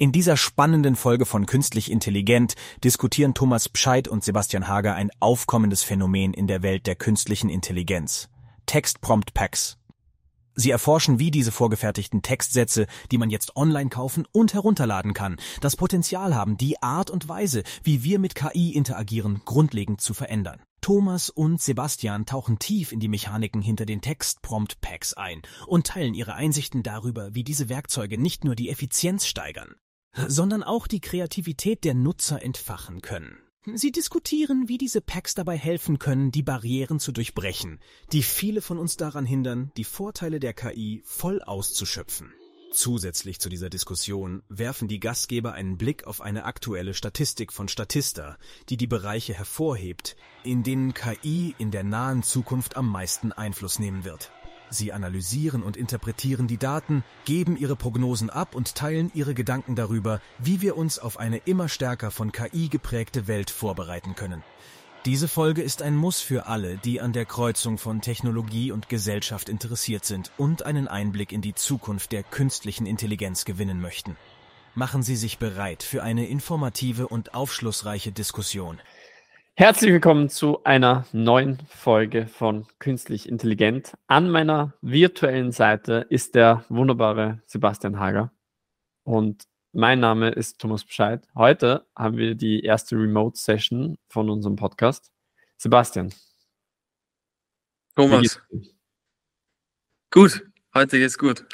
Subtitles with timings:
[0.00, 5.82] In dieser spannenden Folge von Künstlich Intelligent diskutieren Thomas Pscheit und Sebastian Hager ein aufkommendes
[5.82, 8.30] Phänomen in der Welt der künstlichen Intelligenz.
[8.64, 9.76] Text Prompt Packs.
[10.54, 15.76] Sie erforschen, wie diese vorgefertigten Textsätze, die man jetzt online kaufen und herunterladen kann, das
[15.76, 20.62] Potenzial haben, die Art und Weise, wie wir mit KI interagieren, grundlegend zu verändern.
[20.80, 26.32] Thomas und Sebastian tauchen tief in die Mechaniken hinter den Text-Prompt-Packs ein und teilen ihre
[26.32, 29.74] Einsichten darüber, wie diese Werkzeuge nicht nur die Effizienz steigern,
[30.14, 33.38] sondern auch die Kreativität der Nutzer entfachen können.
[33.74, 37.78] Sie diskutieren, wie diese Packs dabei helfen können, die Barrieren zu durchbrechen,
[38.12, 42.32] die viele von uns daran hindern, die Vorteile der KI voll auszuschöpfen.
[42.72, 48.38] Zusätzlich zu dieser Diskussion werfen die Gastgeber einen Blick auf eine aktuelle Statistik von Statista,
[48.68, 54.04] die die Bereiche hervorhebt, in denen KI in der nahen Zukunft am meisten Einfluss nehmen
[54.04, 54.30] wird.
[54.70, 60.20] Sie analysieren und interpretieren die Daten, geben ihre Prognosen ab und teilen ihre Gedanken darüber,
[60.38, 64.42] wie wir uns auf eine immer stärker von KI geprägte Welt vorbereiten können.
[65.06, 69.48] Diese Folge ist ein Muss für alle, die an der Kreuzung von Technologie und Gesellschaft
[69.48, 74.16] interessiert sind und einen Einblick in die Zukunft der künstlichen Intelligenz gewinnen möchten.
[74.74, 78.78] Machen Sie sich bereit für eine informative und aufschlussreiche Diskussion.
[79.54, 83.92] Herzlich willkommen zu einer neuen Folge von Künstlich Intelligent.
[84.06, 88.32] An meiner virtuellen Seite ist der wunderbare Sebastian Hager
[89.04, 91.28] und mein Name ist Thomas Bescheid.
[91.34, 95.12] Heute haben wir die erste Remote-Session von unserem Podcast.
[95.58, 96.12] Sebastian.
[97.94, 98.40] Thomas.
[100.10, 100.42] Gut,
[100.74, 101.44] heute geht's gut.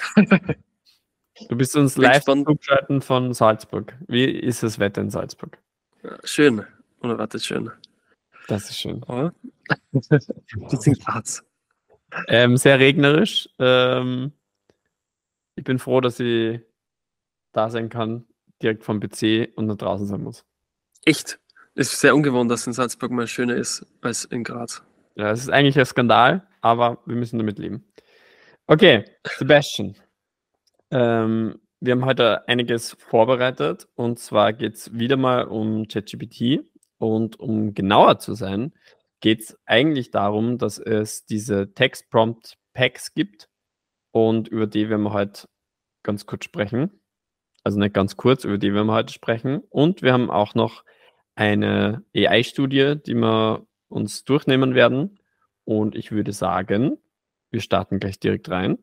[1.48, 3.97] du bist uns live zugeschaltet von Salzburg.
[4.06, 5.58] Wie ist das Wetter in Salzburg?
[6.25, 6.64] Schön,
[7.00, 7.70] unerwartet schön.
[8.48, 9.05] Das ist schön.
[9.92, 11.44] Das ist Graz.
[12.28, 13.48] Ähm, sehr regnerisch.
[13.58, 14.33] Ähm,
[15.56, 16.61] ich bin froh, dass ich
[17.53, 18.27] da sein kann,
[18.62, 20.44] direkt vom PC und nach draußen sein muss.
[21.05, 21.41] Echt?
[21.75, 24.83] Es ist sehr ungewohnt, dass in Salzburg mal schöner ist als in Graz.
[25.14, 27.84] Ja, es ist eigentlich ein Skandal, aber wir müssen damit leben.
[28.66, 29.04] Okay,
[29.38, 29.97] Sebastian.
[30.91, 36.65] ähm, wir haben heute einiges vorbereitet und zwar geht es wieder mal um ChatGPT
[36.98, 38.72] und um genauer zu sein,
[39.20, 43.48] geht es eigentlich darum, dass es diese Text-Prompt-Packs gibt
[44.12, 45.48] und über die werden wir heute
[46.02, 47.00] ganz kurz sprechen.
[47.64, 49.58] Also nicht ganz kurz, über die werden wir heute sprechen.
[49.70, 50.84] Und wir haben auch noch
[51.34, 55.18] eine AI-Studie, die wir uns durchnehmen werden.
[55.64, 56.96] Und ich würde sagen,
[57.50, 58.78] wir starten gleich direkt rein.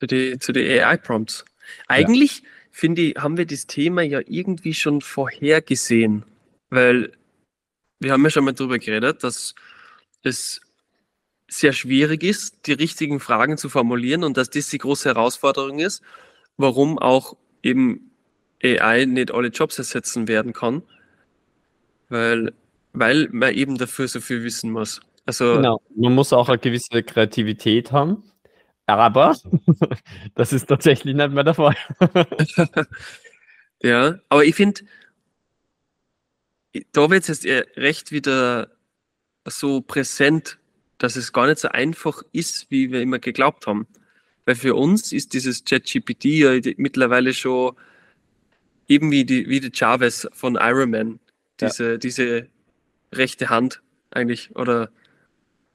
[0.00, 1.44] Zu den zu die AI-Prompts.
[1.88, 6.24] Eigentlich ja finde ich, haben wir das Thema ja irgendwie schon vorhergesehen,
[6.70, 7.12] weil
[8.00, 9.54] wir haben ja schon mal darüber geredet, dass
[10.24, 10.60] es
[11.48, 16.02] sehr schwierig ist, die richtigen Fragen zu formulieren und dass das die große Herausforderung ist,
[16.56, 18.10] warum auch eben
[18.60, 20.82] AI nicht alle Jobs ersetzen werden kann,
[22.08, 22.52] weil,
[22.92, 25.00] weil man eben dafür so viel wissen muss.
[25.26, 28.24] Also, genau, man muss auch eine gewisse Kreativität haben.
[28.86, 29.36] Aber
[30.34, 31.76] das ist tatsächlich nicht mehr der Fall.
[33.82, 34.82] ja, aber ich finde,
[36.92, 38.70] da wird es jetzt recht wieder
[39.46, 40.58] so präsent,
[40.98, 43.86] dass es gar nicht so einfach ist, wie wir immer geglaubt haben.
[44.44, 47.74] Weil für uns ist dieses ChatGPT ja mittlerweile schon
[48.88, 51.20] eben wie die, wie die Chavez von Iron Man.
[51.60, 51.96] Diese, ja.
[51.96, 52.48] diese
[53.12, 53.80] rechte Hand
[54.10, 54.54] eigentlich.
[54.56, 54.90] Oder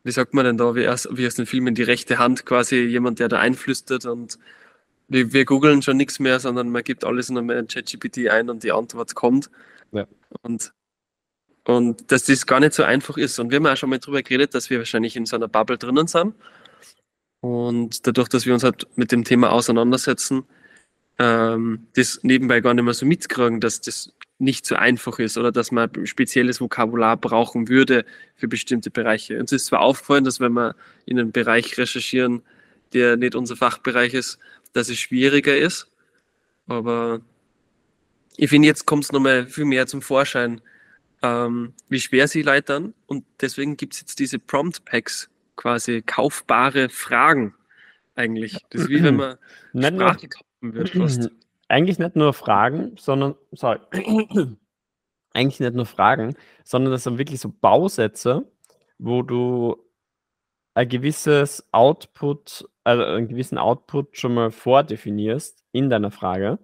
[0.10, 2.78] wie sagt man denn da, wie aus, wie aus den Filmen, die rechte Hand quasi
[2.78, 4.40] jemand, der da einflüstert und
[5.08, 8.64] wir, wir googeln schon nichts mehr, sondern man gibt alles nochmal in ChatGPT ein und
[8.64, 9.52] die Antwort kommt.
[9.92, 10.08] Ja.
[10.42, 10.74] Und,
[11.64, 13.38] und dass das gar nicht so einfach ist.
[13.38, 15.78] Und wir haben auch schon mal drüber geredet, dass wir wahrscheinlich in so einer Bubble
[15.78, 16.34] drinnen sind.
[17.42, 20.44] Und dadurch, dass wir uns halt mit dem Thema auseinandersetzen,
[21.20, 25.52] ähm, das nebenbei gar nicht mehr so mitkriegen, dass das nicht so einfach ist oder
[25.52, 28.06] dass man spezielles Vokabular brauchen würde
[28.36, 29.40] für bestimmte Bereiche.
[29.40, 32.42] Uns ist zwar aufgefallen, dass wenn wir in einem Bereich recherchieren,
[32.94, 34.40] der nicht unser Fachbereich ist,
[34.74, 35.92] dass es schwieriger ist,
[36.68, 37.22] aber
[38.38, 40.62] ich finde, jetzt kommt es nochmal viel mehr zum Vorschein,
[41.22, 47.54] ähm, wie schwer sie leitern und deswegen gibt es jetzt diese Prompt-Packs, quasi kaufbare Fragen
[48.16, 48.58] eigentlich.
[48.70, 49.38] Das ist wie wenn man
[49.76, 51.30] Sprache kaufen wird fast
[51.70, 53.80] eigentlich nicht nur Fragen, sondern, sorry,
[55.34, 56.36] eigentlich nicht nur Fragen,
[56.66, 58.52] sondern das sind wirklich so Bausätze,
[58.98, 59.78] wo du
[60.74, 66.60] ein gewisses Output, also einen gewissen Output schon mal vordefinierst in deiner Frage.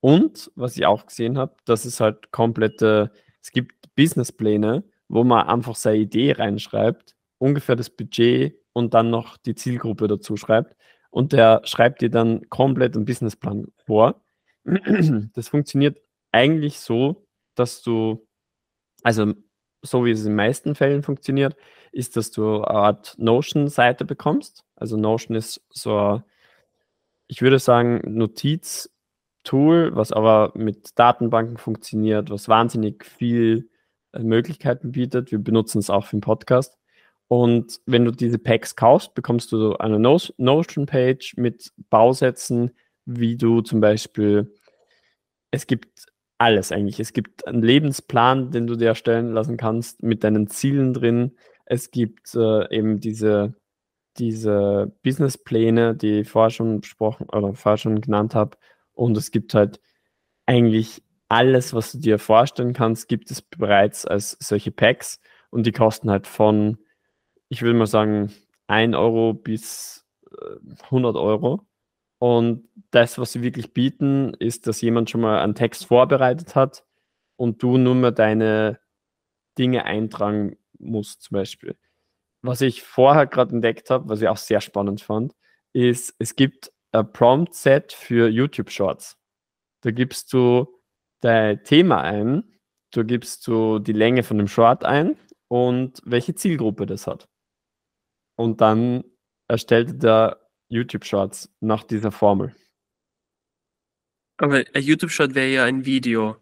[0.00, 5.48] Und was ich auch gesehen habe, dass es halt komplette, es gibt Businesspläne, wo man
[5.48, 10.76] einfach seine Idee reinschreibt, ungefähr das Budget und dann noch die Zielgruppe dazu schreibt.
[11.10, 14.20] Und der schreibt dir dann komplett einen Businessplan vor
[15.34, 16.00] das funktioniert
[16.32, 18.26] eigentlich so, dass du,
[19.02, 19.34] also
[19.82, 21.56] so wie es in den meisten Fällen funktioniert,
[21.92, 24.64] ist, dass du eine Art Notion-Seite bekommst.
[24.76, 26.22] Also Notion ist so,
[27.26, 33.70] ich würde sagen, Notiz-Tool, was aber mit Datenbanken funktioniert, was wahnsinnig viel
[34.12, 35.30] äh, Möglichkeiten bietet.
[35.30, 36.76] Wir benutzen es auch für den Podcast.
[37.28, 42.70] Und wenn du diese Packs kaufst, bekommst du eine Notion-Page mit Bausätzen,
[43.04, 44.54] wie du zum Beispiel,
[45.50, 46.06] es gibt
[46.38, 47.00] alles eigentlich.
[47.00, 51.36] Es gibt einen Lebensplan, den du dir erstellen lassen kannst, mit deinen Zielen drin.
[51.64, 53.54] Es gibt äh, eben diese,
[54.18, 58.56] diese Businesspläne, die ich vorher schon besprochen oder vorher schon genannt habe.
[58.92, 59.80] Und es gibt halt
[60.46, 65.20] eigentlich alles, was du dir vorstellen kannst, gibt es bereits als solche Packs
[65.50, 66.78] und die kosten halt von,
[67.48, 68.32] ich würde mal sagen,
[68.68, 70.06] 1 Euro bis
[70.84, 71.67] 100 äh, Euro.
[72.18, 76.84] Und das, was sie wirklich bieten, ist, dass jemand schon mal einen Text vorbereitet hat
[77.36, 78.80] und du nur mehr deine
[79.56, 81.76] Dinge eintragen musst, zum Beispiel.
[82.42, 85.34] Was ich vorher gerade entdeckt habe, was ich auch sehr spannend fand,
[85.72, 89.16] ist, es gibt ein Prompt-Set für YouTube Shorts.
[89.82, 90.66] Da gibst du
[91.20, 92.58] dein Thema ein,
[92.92, 95.16] du gibst du die Länge von dem Short ein
[95.48, 97.28] und welche Zielgruppe das hat.
[98.36, 99.04] Und dann
[99.48, 102.54] erstellt der YouTube Shorts nach dieser Formel.
[104.38, 106.36] Aber ein YouTube Short wäre ja ein Video.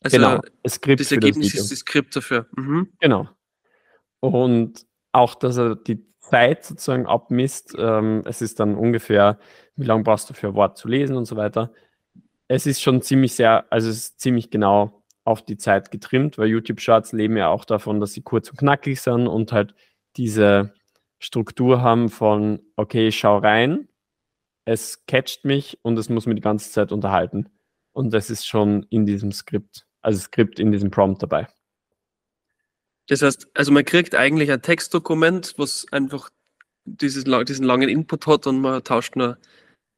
[0.00, 0.78] Also genau, das
[1.12, 2.46] Ergebnis das ist das Skript dafür.
[2.56, 2.88] Mhm.
[2.98, 3.28] Genau.
[4.20, 7.74] Und auch, dass er die Zeit sozusagen abmisst.
[7.78, 9.38] Ähm, es ist dann ungefähr,
[9.76, 11.72] wie lange brauchst du für ein Wort zu lesen und so weiter.
[12.48, 16.48] Es ist schon ziemlich sehr, also es ist ziemlich genau auf die Zeit getrimmt, weil
[16.48, 19.74] YouTube-Shorts leben ja auch davon, dass sie kurz und knackig sind und halt
[20.16, 20.72] diese
[21.22, 23.88] Struktur haben von, okay, ich schau rein,
[24.64, 27.48] es catcht mich und es muss mir die ganze Zeit unterhalten.
[27.92, 31.46] Und das ist schon in diesem Skript, also Skript in diesem Prompt dabei.
[33.06, 36.28] Das heißt, also man kriegt eigentlich ein Textdokument, was einfach
[36.84, 39.36] dieses, diesen langen Input hat und man tauscht nur ein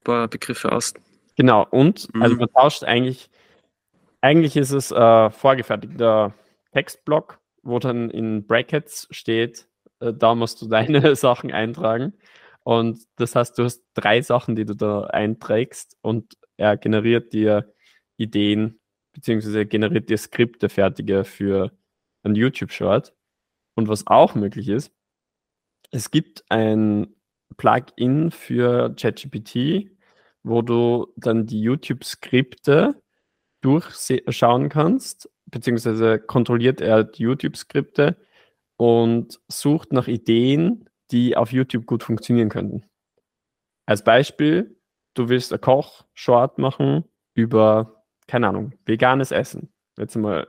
[0.04, 0.92] paar Begriffe aus.
[1.36, 2.22] Genau, und mhm.
[2.22, 3.30] also man tauscht eigentlich,
[4.20, 6.34] eigentlich ist es äh, vorgefertigter
[6.72, 9.68] Textblock, wo dann in Brackets steht,
[10.12, 12.14] da musst du deine Sachen eintragen.
[12.64, 17.72] Und das heißt, du hast drei Sachen, die du da einträgst und er generiert dir
[18.16, 18.80] Ideen,
[19.12, 21.72] beziehungsweise generiert dir Skripte fertige für
[22.22, 23.14] ein YouTube-Short.
[23.74, 24.92] Und was auch möglich ist,
[25.90, 27.14] es gibt ein
[27.56, 29.90] Plugin für ChatGPT,
[30.42, 33.00] wo du dann die YouTube-Skripte
[33.60, 38.16] durchschauen kannst, beziehungsweise kontrolliert er die YouTube-Skripte
[38.76, 42.84] und sucht nach Ideen, die auf YouTube gut funktionieren könnten.
[43.86, 44.78] Als Beispiel,
[45.14, 47.04] du willst ein Koch-Short machen
[47.34, 49.72] über, keine Ahnung, veganes Essen.
[49.96, 50.46] Jetzt mal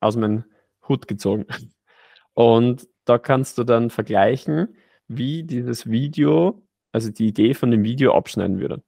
[0.00, 0.44] aus meinem
[0.88, 1.46] Hut gezogen.
[2.34, 4.76] Und da kannst du dann vergleichen,
[5.08, 6.62] wie dieses Video,
[6.92, 8.82] also die Idee von dem Video abschneiden würde.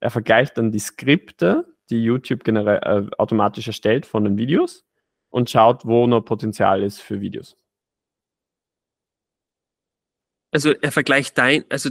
[0.00, 4.84] Er vergleicht dann die Skripte, die YouTube generell äh, automatisch erstellt von den Videos
[5.30, 7.56] und schaut, wo noch Potenzial ist für Videos.
[10.54, 11.90] Also er vergleicht dein, also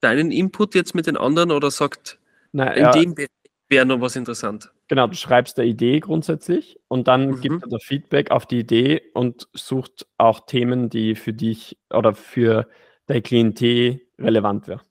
[0.00, 2.18] deinen Input jetzt mit den anderen oder sagt,
[2.52, 3.26] Na, in dem
[3.68, 4.72] wäre noch was interessant?
[4.88, 7.40] Genau, du schreibst eine Idee grundsätzlich und dann mhm.
[7.42, 12.14] gibt er das Feedback auf die Idee und sucht auch Themen, die für dich oder
[12.14, 12.66] für
[13.06, 14.82] dein Klientel relevant wären.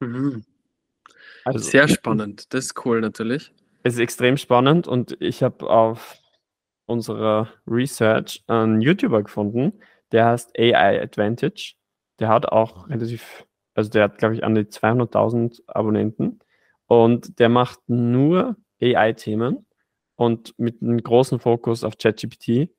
[0.00, 0.44] Mhm.
[1.44, 3.52] Also, Sehr spannend, das ist cool natürlich.
[3.84, 6.16] Es ist extrem spannend und ich habe auf
[6.86, 9.72] unserer Research einen YouTuber gefunden,
[10.10, 11.74] der heißt AI Advantage.
[12.18, 16.40] Der hat auch relativ, also der hat, glaube ich, an die 200.000 Abonnenten
[16.86, 19.66] und der macht nur AI-Themen
[20.16, 22.70] und mit einem großen Fokus auf ChatGPT.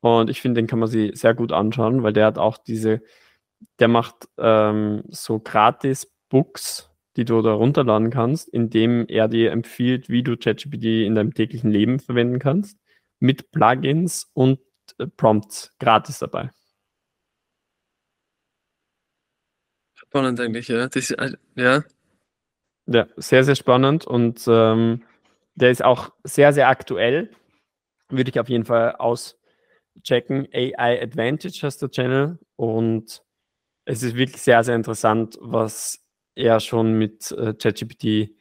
[0.00, 3.02] Und ich finde, den kann man sich sehr gut anschauen, weil der hat auch diese,
[3.78, 10.08] der macht ähm, so gratis Books, die du da runterladen kannst, indem er dir empfiehlt,
[10.08, 12.78] wie du ChatGPT in deinem täglichen Leben verwenden kannst,
[13.20, 14.58] mit Plugins und
[14.98, 16.50] äh, Prompts gratis dabei.
[20.14, 20.86] Spannend eigentlich, ja.
[20.86, 21.82] Das, äh, ja.
[22.86, 25.02] Ja, sehr, sehr spannend und ähm,
[25.56, 27.32] der ist auch sehr, sehr aktuell.
[28.10, 30.46] Würde ich auf jeden Fall auschecken.
[30.52, 33.24] AI Advantage heißt der Channel und
[33.86, 36.04] es ist wirklich sehr, sehr interessant, was
[36.36, 38.36] er schon mit äh, ChatGPT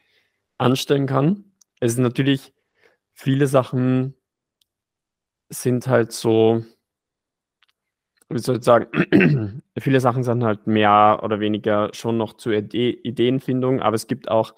[0.60, 1.54] anstellen kann.
[1.80, 2.54] Es ist natürlich,
[3.16, 4.14] viele Sachen
[5.50, 6.64] sind halt so,
[8.30, 12.92] wie soll ich sagen, viele Sachen sind halt mehr oder weniger schon noch zur Ide
[12.92, 14.54] Ideenfindung, aber es gibt auch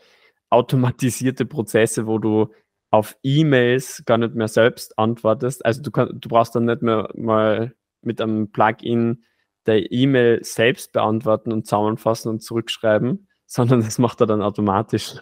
[0.50, 2.52] automatisierte Prozesse, wo du
[2.92, 5.66] auf E-Mails gar nicht mehr selbst antwortest.
[5.66, 9.26] Also du, kann, du brauchst dann nicht mehr mal mit einem Plugin
[9.66, 15.16] der E-Mail selbst beantworten und zusammenfassen und zurückschreiben, sondern das macht er dann automatisch.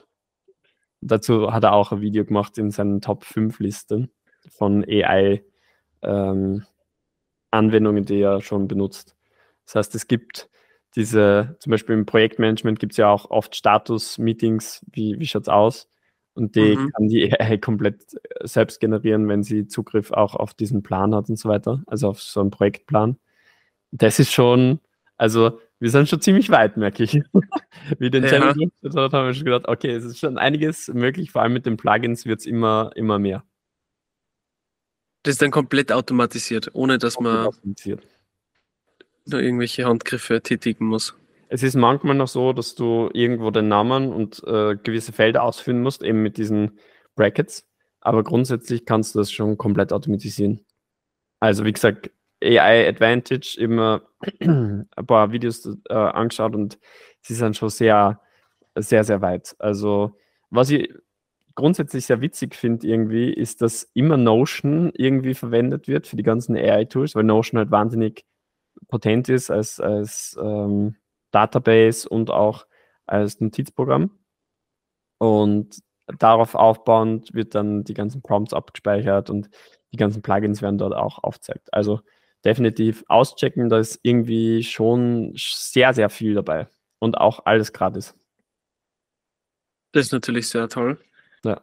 [1.02, 4.12] Dazu hat er auch ein Video gemacht in seinen Top 5 Listen
[4.50, 5.44] von AI
[6.02, 6.66] ähm,
[7.54, 9.16] Anwendungen, die er schon benutzt.
[9.66, 10.50] Das heißt, es gibt
[10.96, 15.50] diese, zum Beispiel im Projektmanagement gibt es ja auch oft Status-Meetings, wie, wie schaut es
[15.50, 15.90] aus?
[16.36, 16.92] Und die mhm.
[16.92, 18.04] kann die AI komplett
[18.42, 22.22] selbst generieren, wenn sie Zugriff auch auf diesen Plan hat und so weiter, also auf
[22.22, 23.18] so einen Projektplan.
[23.92, 24.80] Das ist schon,
[25.18, 27.22] also wir sind schon ziemlich weit, merke ich.
[28.00, 29.12] Wie den Channel ja.
[29.12, 32.26] haben wir schon gedacht, okay, es ist schon einiges möglich, vor allem mit den Plugins
[32.26, 33.44] wird es immer, immer mehr.
[35.24, 37.50] Das ist dann komplett automatisiert, ohne dass man
[39.26, 41.16] nur irgendwelche Handgriffe tätigen muss.
[41.48, 45.82] Es ist manchmal noch so, dass du irgendwo den Namen und äh, gewisse Felder ausfüllen
[45.82, 46.80] musst, eben mit diesen
[47.16, 47.66] Brackets.
[48.02, 50.66] Aber grundsätzlich kannst du das schon komplett automatisieren.
[51.40, 52.12] Also wie gesagt,
[52.44, 54.02] AI Advantage immer
[54.42, 56.80] ein paar Videos äh, angeschaut und
[57.22, 58.20] sie sind schon sehr,
[58.76, 59.56] sehr, sehr weit.
[59.60, 60.18] Also
[60.50, 60.94] was ich
[61.56, 66.56] grundsätzlich sehr witzig finde irgendwie, ist, dass immer Notion irgendwie verwendet wird für die ganzen
[66.56, 68.26] AI-Tools, weil Notion halt wahnsinnig
[68.88, 70.96] potent ist als, als ähm,
[71.32, 72.66] Database und auch
[73.06, 74.12] als Notizprogramm.
[75.20, 75.80] Und
[76.20, 79.50] darauf aufbauend wird dann die ganzen Prompts abgespeichert und
[79.92, 81.74] die ganzen Plugins werden dort auch aufgezeigt.
[81.74, 82.02] Also
[82.44, 86.68] definitiv auschecken, da ist irgendwie schon sehr, sehr viel dabei
[87.00, 88.16] und auch alles gratis.
[89.94, 91.00] Das ist natürlich sehr toll.
[91.44, 91.62] Ja.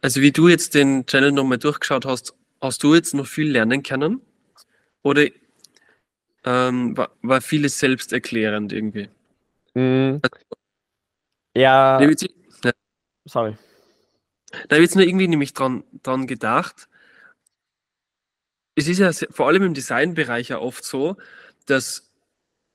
[0.00, 3.82] Also wie du jetzt den Channel nochmal durchgeschaut hast, hast du jetzt noch viel lernen
[3.82, 4.20] können?
[5.02, 5.26] Oder
[6.44, 9.08] ähm, war, war vieles selbsterklärend irgendwie?
[9.74, 10.20] Mm.
[11.54, 12.00] Ja.
[12.00, 12.72] ja.
[13.24, 13.56] Sorry.
[14.50, 16.88] Da habe ich jetzt nur irgendwie nämlich dran, dran gedacht.
[18.74, 21.16] Es ist ja vor allem im Designbereich ja oft so,
[21.66, 22.12] dass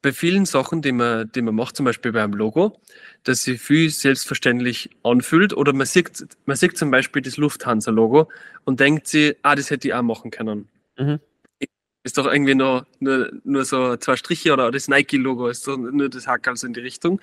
[0.01, 2.79] bei vielen Sachen, die man, die man macht, zum Beispiel beim Logo,
[3.23, 8.29] dass sie viel selbstverständlich anfühlt oder man sieht, man sieht zum Beispiel das Lufthansa-Logo
[8.65, 10.69] und denkt sich, ah, das hätte ich auch machen können.
[10.97, 11.19] Mhm.
[12.03, 16.09] Ist doch irgendwie nur, nur, nur so zwei Striche oder das Nike-Logo ist so nur
[16.09, 17.21] das Hack also in die Richtung.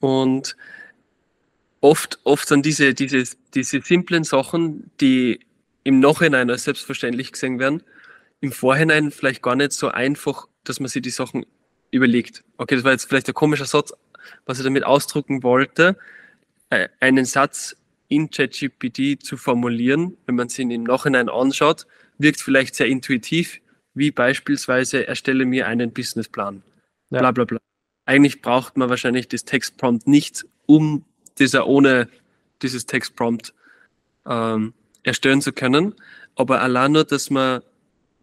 [0.00, 0.54] Und
[1.80, 5.40] oft, oft sind diese, diese, diese simplen Sachen, die
[5.84, 7.82] im Nachhinein als selbstverständlich gesehen werden,
[8.40, 11.46] im Vorhinein vielleicht gar nicht so einfach, dass man sich die Sachen
[11.92, 12.42] überlegt.
[12.56, 13.92] Okay, das war jetzt vielleicht ein komischer Satz,
[14.46, 15.96] was ich damit ausdrücken wollte,
[17.00, 17.76] einen Satz
[18.08, 21.86] in ChatGPT zu formulieren, wenn man sich im Nachhinein anschaut,
[22.18, 23.60] wirkt vielleicht sehr intuitiv,
[23.94, 26.62] wie beispielsweise erstelle mir einen Businessplan.
[27.10, 27.20] Ja.
[27.20, 27.58] Bla bla bla.
[28.04, 31.04] Eigentlich braucht man wahrscheinlich das Textprompt nicht, um
[31.38, 32.08] dieser ohne
[32.62, 33.54] dieses Textprompt
[34.26, 34.72] ähm,
[35.02, 35.94] erstellen zu können.
[36.34, 37.62] Aber allein nur, dass man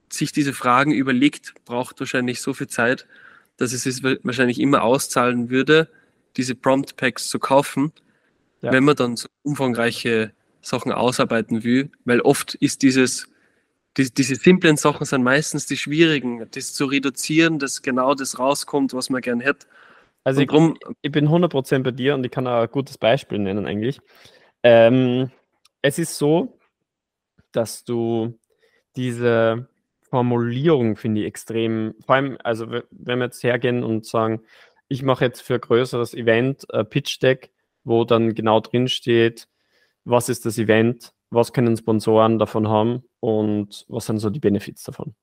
[0.10, 3.06] sich diese Fragen überlegt, braucht wahrscheinlich so viel Zeit,
[3.60, 5.90] dass es sich wahrscheinlich immer auszahlen würde,
[6.38, 7.92] diese Prompt Packs zu kaufen,
[8.62, 8.72] ja.
[8.72, 13.28] wenn man dann so umfangreiche Sachen ausarbeiten will, weil oft ist dieses,
[13.98, 18.94] die, diese simplen Sachen sind meistens die schwierigen, das zu reduzieren, dass genau das rauskommt,
[18.94, 19.68] was man gern hätte.
[20.24, 23.40] Also ich, drum, ich, bin 100% bei dir und ich kann auch ein gutes Beispiel
[23.40, 24.00] nennen eigentlich.
[24.64, 25.32] Ähm,
[25.82, 26.60] es ist so,
[27.52, 28.38] dass du
[28.96, 29.68] diese
[30.10, 34.42] Formulierung finde ich extrem, vor allem, also wenn wir jetzt hergehen und sagen,
[34.88, 37.52] ich mache jetzt für ein größeres Event ein Pitch Deck,
[37.84, 39.48] wo dann genau drin steht,
[40.04, 44.84] was ist das Event, was können Sponsoren davon haben und was sind so die Benefits
[44.84, 45.16] davon.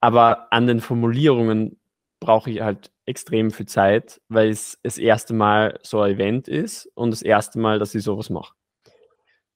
[0.00, 1.80] Aber an den Formulierungen
[2.20, 6.86] brauche ich halt extrem viel Zeit, weil es das erste Mal so ein Event ist
[6.94, 8.54] und das erste Mal, dass ich sowas mache.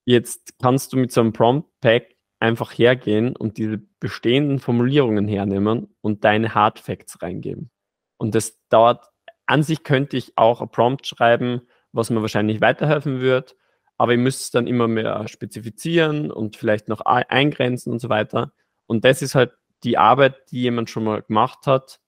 [0.06, 2.13] Jetzt kannst du mit so einem Prompt Pack
[2.44, 7.70] einfach hergehen und diese bestehenden Formulierungen hernehmen und deine Hard Facts reingeben.
[8.18, 9.06] Und das dauert,
[9.46, 13.56] an sich könnte ich auch ein Prompt schreiben, was mir wahrscheinlich weiterhelfen wird,
[13.96, 18.52] aber ich müsste es dann immer mehr spezifizieren und vielleicht noch eingrenzen und so weiter.
[18.86, 21.98] Und das ist halt die Arbeit, die jemand schon mal gemacht hat,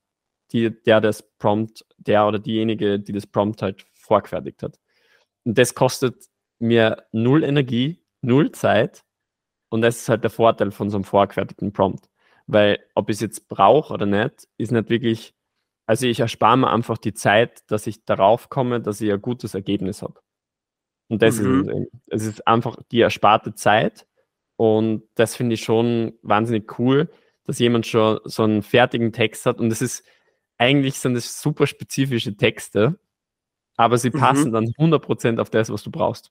[0.53, 4.79] die, der das Prompt, der oder diejenige, die das Prompt halt vorgefertigt hat.
[5.45, 6.27] Und das kostet
[6.59, 9.06] mir null Energie, null Zeit
[9.77, 12.09] und das ist halt der Vorteil von so einem vorgefertigten Prompt.
[12.49, 15.35] Weil ob ich es jetzt brauche oder nicht, ist nicht wirklich,
[15.87, 19.55] also ich erspare mir einfach die Zeit, dass ich darauf komme, dass ich ein gutes
[19.55, 20.21] Ergebnis habe.
[21.09, 21.69] Und das mhm.
[21.69, 21.89] ist es.
[22.09, 24.07] Es ist einfach die ersparte Zeit.
[24.57, 27.11] Und das finde ich schon wahnsinnig cool,
[27.47, 29.61] dass jemand schon so einen fertigen Text hat.
[29.61, 30.05] Und das ist,
[30.59, 32.99] eigentlich sind das super spezifische Texte.
[33.77, 34.19] aber sie Mhm.
[34.21, 36.31] passen dann 100% auf das, was du brauchst.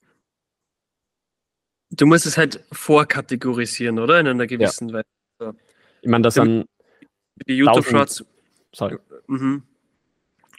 [1.91, 4.19] Du musst es halt vorkategorisieren, oder?
[4.19, 5.05] In einer gewissen Weise.
[6.01, 6.43] Ich meine, das Ja.
[6.43, 6.65] sind,
[7.47, 8.25] Die YouTube Tausend- Shorts
[8.73, 9.63] sorry, Mhm.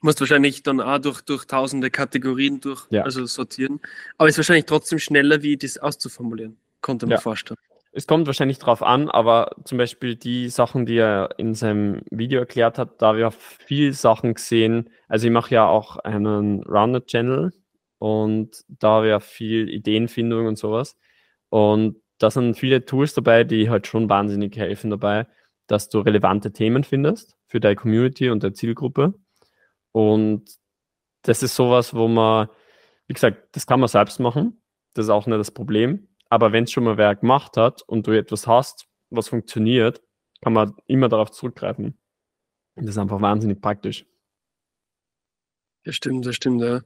[0.03, 3.03] Musst wahrscheinlich dann auch durch, durch tausende Kategorien durch, Ja.
[3.03, 3.81] also sortieren.
[4.19, 6.57] Aber ist wahrscheinlich trotzdem schneller, wie das auszuformulieren.
[6.83, 7.21] Konnte man Ja.
[7.21, 7.59] vorstellen.
[7.93, 12.41] es kommt wahrscheinlich drauf an, aber zum Beispiel die Sachen, die er in seinem Video
[12.41, 14.91] erklärt hat, da habe ich auch viel Sachen gesehen.
[15.09, 17.55] Also ich mache ja auch einen Rounded-Channel
[17.99, 20.95] und da auch viel Ideenfindung und sowas.
[21.49, 25.27] Und da sind viele Tools dabei, die halt schon wahnsinnig helfen dabei,
[25.67, 29.15] dass du relevante Themen findest für deine Community und deine Zielgruppe.
[29.93, 30.51] Und
[31.23, 32.49] das ist sowas, wo man,
[33.07, 34.63] wie gesagt, das kann man selbst machen.
[34.95, 36.09] Das ist auch nicht das Problem.
[36.29, 40.03] Aber wenn es schon mal wer gemacht hat und du etwas hast, was funktioniert,
[40.43, 41.99] kann man immer darauf zurückgreifen.
[42.75, 44.05] Das ist einfach wahnsinnig praktisch.
[45.85, 46.81] Das stimmt, das stimmt, ja.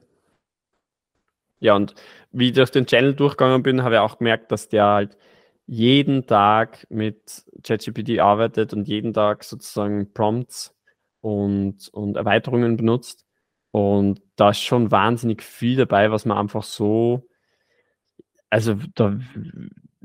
[1.61, 1.95] Ja, und
[2.31, 5.17] wie ich durch den Channel durchgegangen bin, habe ich auch gemerkt, dass der halt
[5.67, 10.75] jeden Tag mit ChatGPT arbeitet und jeden Tag sozusagen Prompts
[11.21, 13.25] und, und Erweiterungen benutzt.
[13.71, 17.27] Und da ist schon wahnsinnig viel dabei, was man einfach so,
[18.49, 19.17] also da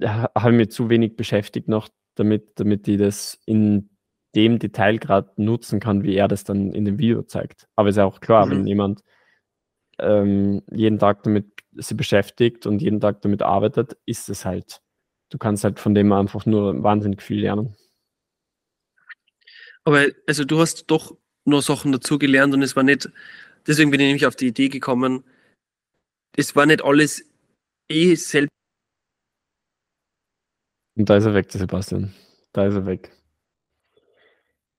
[0.02, 3.90] ha- habe ich mich zu wenig beschäftigt noch damit, damit ich das in
[4.34, 7.68] dem Detail gerade nutzen kann, wie er das dann in dem Video zeigt.
[7.76, 8.50] Aber ist ja auch klar, Mhm.
[8.50, 9.02] wenn jemand
[9.98, 14.80] ähm, jeden Tag damit sich beschäftigt und jeden Tag damit arbeitet, ist es halt.
[15.30, 17.76] Du kannst halt von dem einfach nur wahnsinnig viel lernen.
[19.84, 23.08] Aber also du hast doch nur Sachen dazu gelernt und es war nicht,
[23.66, 25.24] deswegen bin ich nämlich auf die Idee gekommen,
[26.36, 27.24] es war nicht alles
[27.88, 28.50] eh selbst.
[30.96, 32.14] Und da ist er weg, der Sebastian.
[32.52, 33.12] Da ist er weg.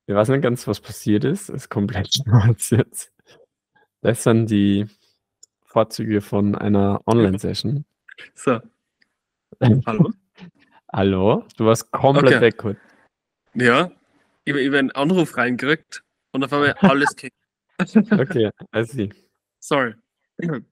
[0.08, 1.50] Ich weiß nicht ganz, was passiert ist.
[1.50, 3.14] Es ist komplett schwarz jetzt.
[4.02, 4.88] Das sind die
[5.78, 7.86] Vorzüge von einer Online-Session.
[8.34, 8.60] So,
[9.62, 10.12] hallo?
[10.92, 11.46] Hallo?
[11.56, 12.42] Du warst komplett Okay.
[12.42, 12.78] weg.
[13.54, 13.92] Ja,
[14.46, 17.38] ich habe einen Anruf reingekriegt und auf einmal alles kickt.
[17.80, 19.10] Okay, I see.
[19.60, 19.94] Sorry.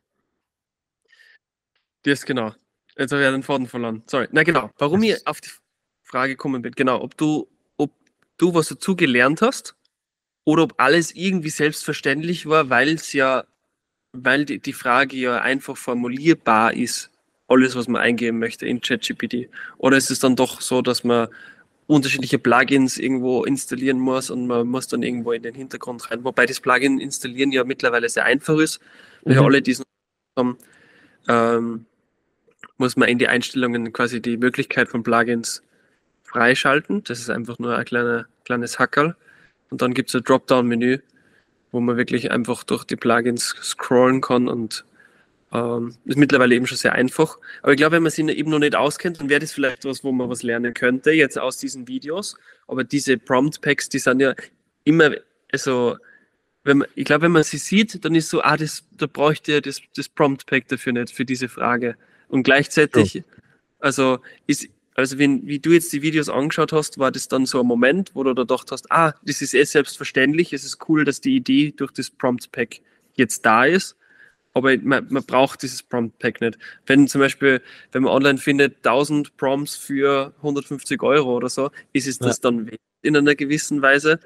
[2.01, 2.53] Das genau.
[2.97, 4.01] Jetzt habe ich ja den Faden verloren.
[4.07, 4.27] Sorry.
[4.31, 4.71] Na genau.
[4.79, 5.49] Warum ich auf die
[6.01, 6.71] Frage gekommen bin.
[6.73, 7.91] Genau, ob du, ob
[8.37, 9.75] du was dazu gelernt hast
[10.45, 13.45] oder ob alles irgendwie selbstverständlich war, weil es ja,
[14.23, 17.09] weil die, die Frage ja einfach formulierbar ist,
[17.47, 19.49] alles, was man eingeben möchte in ChatGPT.
[19.77, 21.27] Oder ist es dann doch so, dass man
[21.87, 26.23] unterschiedliche Plugins irgendwo installieren muss und man muss dann irgendwo in den Hintergrund rein.
[26.23, 28.79] Wobei das Plugin installieren ja mittlerweile sehr einfach ist.
[29.23, 29.45] Weil Mhm.
[29.45, 29.85] alle diesen
[30.35, 30.57] haben,
[31.27, 31.85] ähm,
[32.77, 35.61] muss man in die Einstellungen quasi die Möglichkeit von Plugins
[36.23, 37.03] freischalten.
[37.03, 39.15] Das ist einfach nur ein kleiner, kleines Hackerl.
[39.69, 40.99] Und dann gibt es ein Dropdown-Menü,
[41.75, 44.85] wo man wirklich einfach durch die Plugins scrollen kann und
[45.51, 47.37] ähm, ist mittlerweile eben schon sehr einfach.
[47.61, 50.01] Aber ich glaube, wenn man sich eben noch nicht auskennt, dann wäre das vielleicht was,
[50.01, 52.37] wo man was lernen könnte, jetzt aus diesen Videos.
[52.67, 54.33] Aber diese Prompt-Packs, die sind ja
[54.85, 55.11] immer,
[55.51, 55.97] also,
[56.63, 59.51] wenn man, ich glaube, wenn man sie sieht, dann ist so, ah, das, da bräuchte
[59.51, 61.97] ja das, das Prompt-Pack dafür nicht, für diese Frage.
[62.29, 63.21] Und gleichzeitig,
[63.79, 67.59] also, ist, also wenn, wie du jetzt die Videos angeschaut hast, war das dann so
[67.61, 71.05] ein Moment, wo du da gedacht hast, ah, das ist eh selbstverständlich, es ist cool,
[71.05, 72.81] dass die Idee durch das Prompt-Pack
[73.15, 73.95] jetzt da ist
[74.53, 76.57] aber man, man braucht dieses Prompt-Pack nicht.
[76.85, 82.07] Wenn zum Beispiel, wenn man online findet, 1000 Prompts für 150 Euro oder so, ist
[82.07, 84.19] es das dann wert in einer gewissen Weise?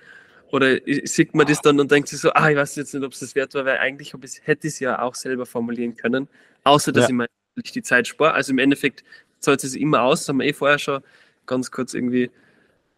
[0.51, 3.13] Oder sieht man das dann und denkt sich so, ah, ich weiß jetzt nicht, ob
[3.13, 6.27] es das wert war, weil eigentlich ich, hätte ich es ja auch selber formulieren können,
[6.63, 7.09] außer dass Ja.
[7.09, 7.27] ich mir
[7.75, 8.33] die Zeit spare.
[8.33, 9.03] Also im Endeffekt
[9.39, 11.01] zahlt es immer aus, haben wir eh vorher schon
[11.45, 12.31] ganz kurz irgendwie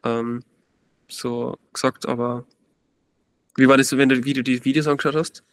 [0.04, 0.44] ähm,
[1.08, 2.46] so gesagt, aber
[3.56, 5.44] wie war das so, wenn du, wie du die Videos angeschaut hast?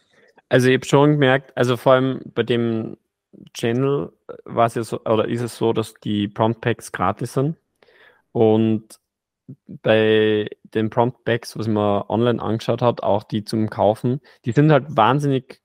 [0.49, 2.97] Also ich habe schon gemerkt, also vor allem bei dem
[3.53, 4.11] Channel
[4.45, 7.57] war es ja so, oder ist es so, dass die Prompt Packs gratis sind.
[8.31, 8.99] Und
[9.67, 14.71] bei den Prompt Packs, was man online angeschaut hat, auch die zum Kaufen, die sind
[14.71, 15.61] halt wahnsinnig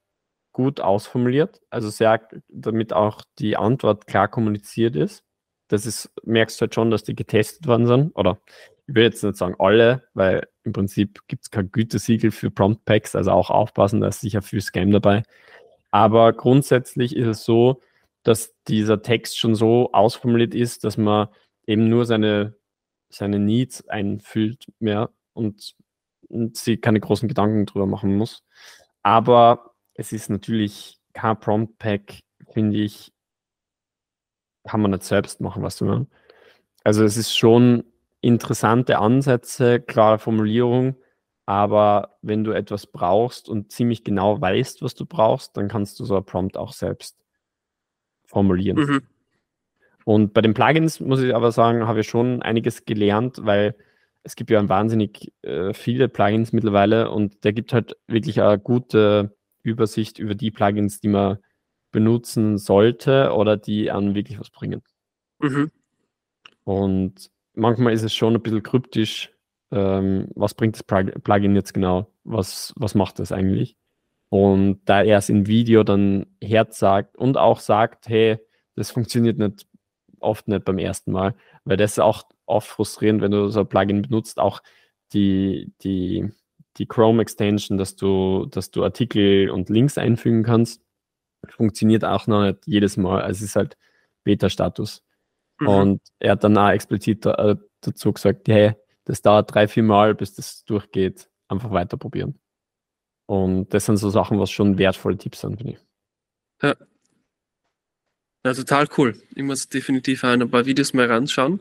[0.55, 5.23] gut ausformuliert, also sehr, damit auch die Antwort klar kommuniziert ist.
[5.69, 8.39] Das ist, merkst du halt schon, dass die getestet worden sind, oder
[8.87, 12.85] ich will jetzt nicht sagen alle, weil im Prinzip gibt es kein Gütesiegel für Prompt
[12.85, 15.25] Packs, also auch aufpassen, da ist sicher viel Scam dabei.
[15.91, 17.81] Aber grundsätzlich ist es so,
[18.23, 21.29] dass dieser Text schon so ausformuliert ist, dass man
[21.67, 22.55] eben nur seine,
[23.11, 25.75] seine Needs einfüllt mehr und,
[26.29, 28.43] und sie keine großen Gedanken drüber machen muss.
[29.03, 32.21] Aber es ist natürlich kein Prompt Pack,
[32.53, 33.13] finde ich,
[34.65, 36.11] kann man nicht selbst machen, was du meinst.
[36.83, 37.85] Also es ist schon
[38.21, 40.97] interessante Ansätze, klare Formulierung,
[41.47, 46.05] aber wenn du etwas brauchst und ziemlich genau weißt, was du brauchst, dann kannst du
[46.05, 47.17] so ein Prompt auch selbst
[48.27, 48.79] formulieren.
[48.79, 49.03] Mhm.
[50.05, 53.75] Und bei den Plugins muss ich aber sagen, habe ich schon einiges gelernt, weil
[54.23, 59.35] es gibt ja wahnsinnig äh, viele Plugins mittlerweile und der gibt halt wirklich eine gute
[59.65, 61.39] Übersicht über die Plugins, die man
[61.91, 64.83] benutzen sollte oder die an wirklich was bringen.
[65.41, 65.71] Mhm.
[66.65, 69.33] Und manchmal ist es schon ein bisschen kryptisch,
[69.71, 72.13] ähm, was bringt das Plugin jetzt genau?
[72.25, 73.77] Was, was macht das eigentlich?
[74.29, 78.39] Und da er es in Video dann Herz sagt und auch sagt, hey,
[78.75, 79.67] das funktioniert nicht
[80.21, 83.69] oft nicht beim ersten Mal, weil das ist auch oft frustrierend, wenn du so ein
[83.69, 84.63] Plugin benutzt, auch
[85.13, 86.31] die, die,
[86.77, 90.83] die Chrome Extension, dass du, dass du Artikel und Links einfügen kannst,
[91.49, 93.23] funktioniert auch noch nicht jedes Mal.
[93.23, 93.77] Also es ist halt
[94.25, 95.03] Beta-Status.
[95.61, 95.69] Mhm.
[95.69, 100.15] Und er hat dann auch explizit äh, dazu gesagt, hey, das dauert drei, vier Mal,
[100.15, 101.29] bis das durchgeht.
[101.49, 102.39] Einfach weiter probieren.
[103.27, 105.79] Und das sind so Sachen, was schon wertvolle Tipps sind, finde ich.
[106.63, 106.75] Ja.
[108.45, 109.23] Ja, total cool.
[109.35, 111.61] Ich muss definitiv ein paar Videos mal ranschauen.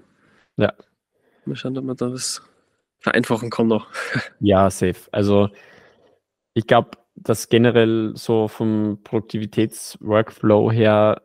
[0.58, 0.73] Ja.
[1.45, 2.41] Mal schauen, ob man da was
[3.04, 3.88] vereinfachen kann noch.
[4.39, 5.10] Ja, safe.
[5.12, 5.50] Also
[6.54, 11.22] ich glaube, dass generell so vom Produktivitätsworkflow her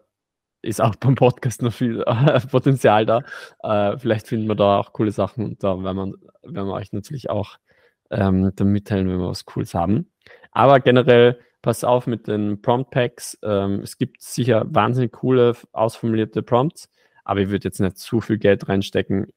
[0.61, 2.05] ist auch beim Podcast noch viel
[2.51, 3.23] Potenzial da.
[3.63, 5.97] Äh, vielleicht finden wir da auch coole Sachen und da werden
[6.43, 7.57] wir, werden wir euch natürlich auch
[8.11, 10.11] ähm, dann mitteilen, wenn wir was Cooles haben.
[10.51, 13.39] Aber generell pass auf mit den Prompt Packs.
[13.43, 16.89] Ähm, es gibt sicher wahnsinnig coole, ausformulierte Prompts,
[17.25, 19.33] aber ich würde jetzt nicht zu viel Geld reinstecken.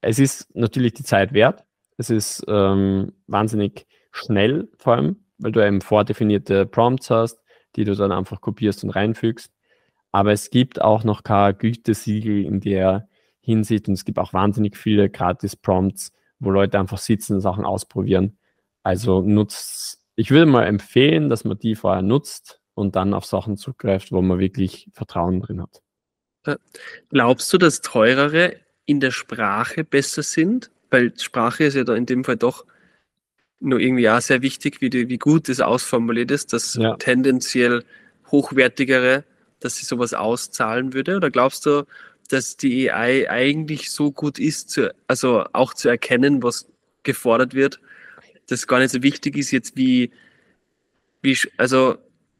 [0.00, 1.64] Es ist natürlich die Zeit wert.
[1.96, 7.40] Es ist ähm, wahnsinnig schnell, vor allem, weil du eben vordefinierte Prompts hast,
[7.76, 9.52] die du dann einfach kopierst und reinfügst.
[10.12, 13.08] Aber es gibt auch noch kein Gütesiegel in der
[13.40, 18.38] Hinsicht und es gibt auch wahnsinnig viele Gratis-Prompts, wo Leute einfach sitzen und Sachen ausprobieren.
[18.82, 23.56] Also nutzt ich würde mal empfehlen, dass man die vorher nutzt und dann auf Sachen
[23.56, 25.82] zugreift, wo man wirklich Vertrauen drin hat.
[26.44, 26.56] Äh,
[27.08, 30.70] glaubst du, dass teurere in der Sprache besser sind?
[30.94, 32.64] Weil Sprache ist ja da in dem Fall doch
[33.58, 36.94] nur irgendwie auch sehr wichtig, wie, die, wie gut es ausformuliert ist, dass ja.
[36.94, 37.82] tendenziell
[38.30, 39.24] hochwertigere,
[39.58, 41.16] dass sie sowas auszahlen würde?
[41.16, 41.84] Oder glaubst du,
[42.28, 46.68] dass die AI eigentlich so gut ist, zu, also auch zu erkennen, was
[47.02, 47.80] gefordert wird,
[48.46, 50.12] das gar nicht so wichtig ist jetzt wie,
[51.22, 51.96] wie, also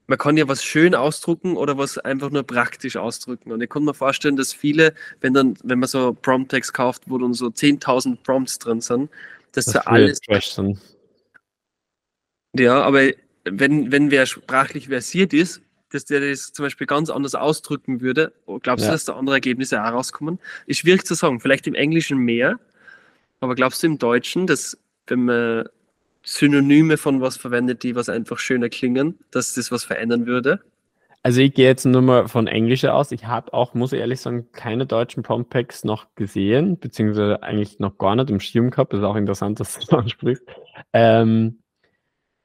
[0.07, 3.53] man kann ja was schön ausdrucken oder was einfach nur praktisch ausdrücken.
[3.53, 7.19] Und ich kann mir vorstellen, dass viele, wenn dann, wenn man so Prompt-Text kauft, wo
[7.19, 9.11] dann so 10.000 Prompts drin sind,
[9.53, 10.21] dass das da alles.
[12.57, 13.11] Ja, aber
[13.45, 18.33] wenn, wenn wer sprachlich versiert ist, dass der das zum Beispiel ganz anders ausdrücken würde,
[18.62, 18.90] glaubst ja.
[18.90, 20.38] du, dass da andere Ergebnisse auch rauskommen?
[20.67, 21.40] Ist schwierig zu sagen.
[21.40, 22.59] Vielleicht im Englischen mehr,
[23.40, 25.69] aber glaubst du im Deutschen, dass wenn man
[26.24, 30.60] Synonyme von was verwendet, die was einfach schöner klingen, dass das was verändern würde?
[31.22, 33.10] Also ich gehe jetzt nur mal von Englisch aus.
[33.10, 37.78] Ich habe auch, muss ich ehrlich sagen, keine deutschen Prompt Packs noch gesehen, beziehungsweise eigentlich
[37.78, 38.92] noch gar nicht im Schirm gehabt.
[38.92, 40.44] Das ist auch interessant, dass du das ansprichst.
[40.92, 41.60] Ähm,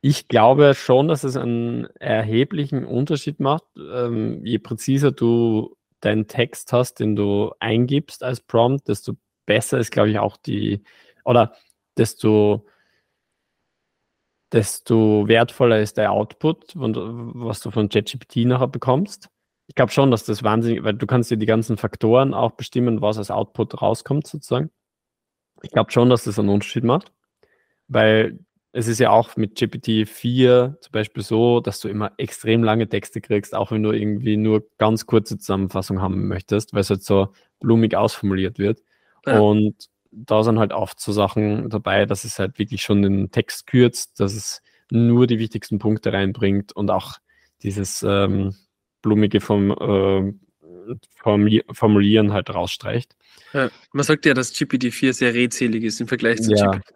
[0.02, 6.72] ich glaube schon, dass es einen erheblichen Unterschied macht, ähm, je präziser du deinen Text
[6.72, 10.84] hast, den du eingibst als Prompt, desto besser ist, glaube ich, auch die,
[11.26, 11.54] oder
[11.98, 12.66] desto
[14.52, 19.30] desto wertvoller ist der Output, was du von ChatGPT nachher bekommst.
[19.68, 23.02] Ich glaube schon, dass das wahnsinnig, weil du kannst dir die ganzen Faktoren auch bestimmen,
[23.02, 24.72] was als Output rauskommt sozusagen.
[25.62, 27.12] Ich glaube schon, dass das einen Unterschied macht,
[27.88, 28.40] weil
[28.72, 33.20] es ist ja auch mit GPT-4 zum Beispiel so, dass du immer extrem lange Texte
[33.20, 37.30] kriegst, auch wenn du irgendwie nur ganz kurze Zusammenfassung haben möchtest, weil es halt so
[37.60, 38.82] blumig ausformuliert wird.
[39.26, 39.40] Ja.
[39.40, 43.68] Und da sind halt oft so Sachen dabei, dass es halt wirklich schon den Text
[43.68, 47.18] kürzt, dass es nur die wichtigsten Punkte reinbringt und auch
[47.62, 48.56] dieses ähm,
[49.02, 50.34] blumige vom, äh,
[51.22, 53.16] Formulieren halt rausstreicht.
[53.54, 56.94] Ja, man sagt ja, dass GPT-4 sehr redselig ist im Vergleich zu ja, GPT.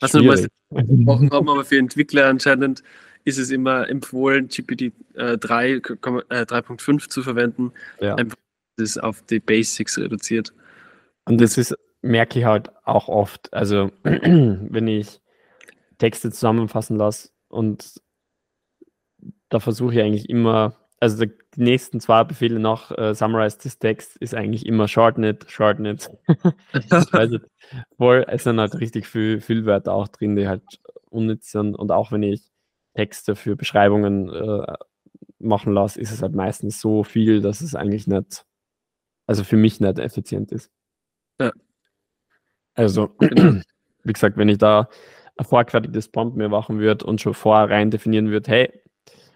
[0.00, 2.82] Was wir gesprochen haben, aber für Entwickler anscheinend
[3.24, 7.72] ist es immer empfohlen, GPT äh, 3, äh, 3.5 zu verwenden.
[8.00, 8.14] Ja.
[8.14, 8.36] Einfach
[8.76, 10.52] das auf die Basics reduziert.
[11.24, 15.20] Und das ist merke ich halt auch oft, also wenn ich
[15.98, 18.00] Texte zusammenfassen lasse und
[19.48, 24.16] da versuche ich eigentlich immer, also die nächsten zwei Befehle nach äh, Summarize this Text
[24.16, 25.46] ist eigentlich immer Shorten it.
[27.12, 27.38] also,
[27.96, 30.62] voll, es sind halt richtig viel Füllwörter auch drin, die halt
[31.10, 32.42] unnütz sind und auch wenn ich
[32.94, 34.74] Texte für Beschreibungen äh,
[35.38, 38.44] machen lasse, ist es halt meistens so viel, dass es eigentlich nicht,
[39.26, 40.70] also für mich nicht effizient ist.
[42.80, 43.10] Also,
[44.04, 44.88] wie gesagt, wenn ich da
[45.36, 48.72] ein vorgefertigtes Prompt mir machen wird und schon vorher rein definieren wird, hey,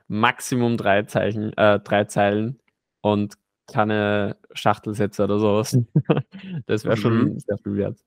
[0.08, 2.58] Maximum drei Zeichen, äh, drei Zeilen
[3.02, 3.34] und
[3.66, 5.76] keine Schachtelsätze oder sowas.
[6.66, 7.38] das wäre schon Mhm.
[7.40, 7.98] sehr viel wert.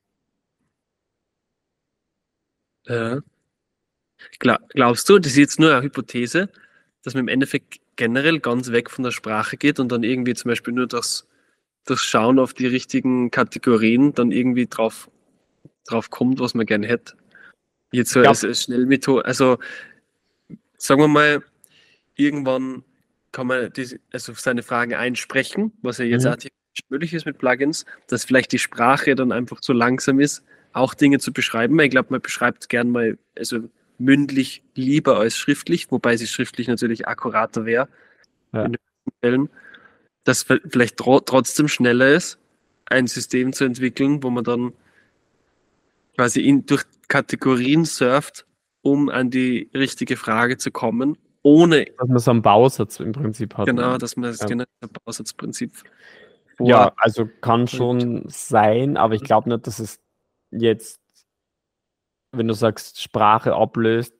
[2.87, 3.21] Ja.
[4.39, 6.49] Gla glaubst du, das ist jetzt nur eine Hypothese,
[7.03, 10.49] dass man im Endeffekt generell ganz weg von der Sprache geht und dann irgendwie zum
[10.49, 11.27] Beispiel nur das,
[11.85, 15.09] das Schauen auf die richtigen Kategorien dann irgendwie drauf,
[15.87, 17.15] drauf kommt, was man gerne hätte?
[17.91, 18.29] Jetzt so Ja.
[18.29, 19.57] als, als Schnellmethode, also
[20.77, 21.43] sagen wir mal,
[22.15, 22.83] irgendwann
[23.31, 26.31] kann man die, also seine Fragen einsprechen, was ja jetzt Mhm.
[26.31, 26.37] auch
[26.89, 31.19] möglich ist mit Plugins, dass vielleicht die Sprache dann einfach zu langsam ist, auch Dinge
[31.19, 31.79] zu beschreiben.
[31.79, 37.07] Ich glaube, man beschreibt gern mal, also mündlich lieber als schriftlich, wobei sie schriftlich natürlich
[37.07, 37.87] akkurater wäre
[38.53, 38.65] Ja.
[38.65, 39.49] in den meisten Fällen,
[40.23, 42.37] dass vi- vielleicht tro trotzdem schneller ist,
[42.85, 44.73] ein System zu entwickeln, wo man dann
[46.17, 48.45] quasi in, durch Kategorien surft,
[48.81, 53.55] um an die richtige Frage zu kommen, ohne Dass man so einen Bausatz im Prinzip
[53.55, 53.67] hat.
[53.67, 54.47] genau, dass man das Ja.
[54.47, 55.71] genau das Bausatzprinzip
[56.59, 59.99] Ja, also kann schon sein, aber ich glaube nicht, dass es
[60.51, 60.99] jetzt,
[62.31, 64.13] wenn du sagst, Sprache ablöst,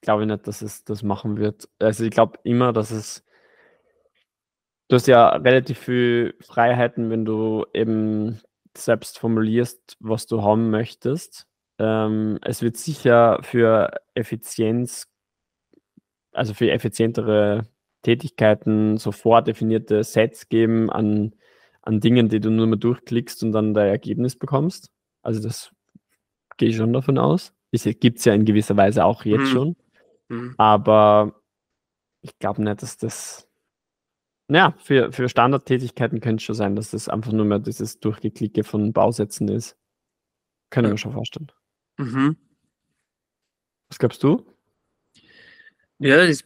[0.00, 1.68] glaube ich nicht, dass es das machen wird.
[1.80, 3.24] Also ich glaube immer, dass es,
[4.88, 8.40] du hast ja relativ viel Freiheiten, wenn du eben
[8.76, 11.46] selbst formulierst, was du haben möchtest.
[11.78, 15.06] Ähm, es wird sicher für Effizienz,
[16.32, 17.62] also für effizientere
[18.02, 21.34] Tätigkeiten so vordefinierte Sets geben an
[21.82, 24.90] an Dingen, die du nur mal durchklickst und dann dein Ergebnis bekommst.
[25.22, 25.70] Also das
[26.56, 27.52] gehe ich schon davon aus.
[27.72, 29.46] Es gibt es ja in gewisser Weise auch jetzt Mhm.
[29.46, 29.76] schon.
[30.28, 30.54] Mhm.
[30.56, 31.34] Aber
[32.22, 33.46] ich glaube nicht, dass das.
[34.50, 38.62] Ja, für, für Standardtätigkeiten könnte es schon sein, dass das einfach nur mehr dieses Durchgeklicke
[38.62, 39.76] von Bausätzen ist.
[40.70, 40.92] Kann ich Ja.
[40.94, 41.50] mir schon vorstellen.
[41.98, 42.36] Mhm.
[43.88, 44.44] Was glaubst du?
[45.98, 46.44] Ja, das,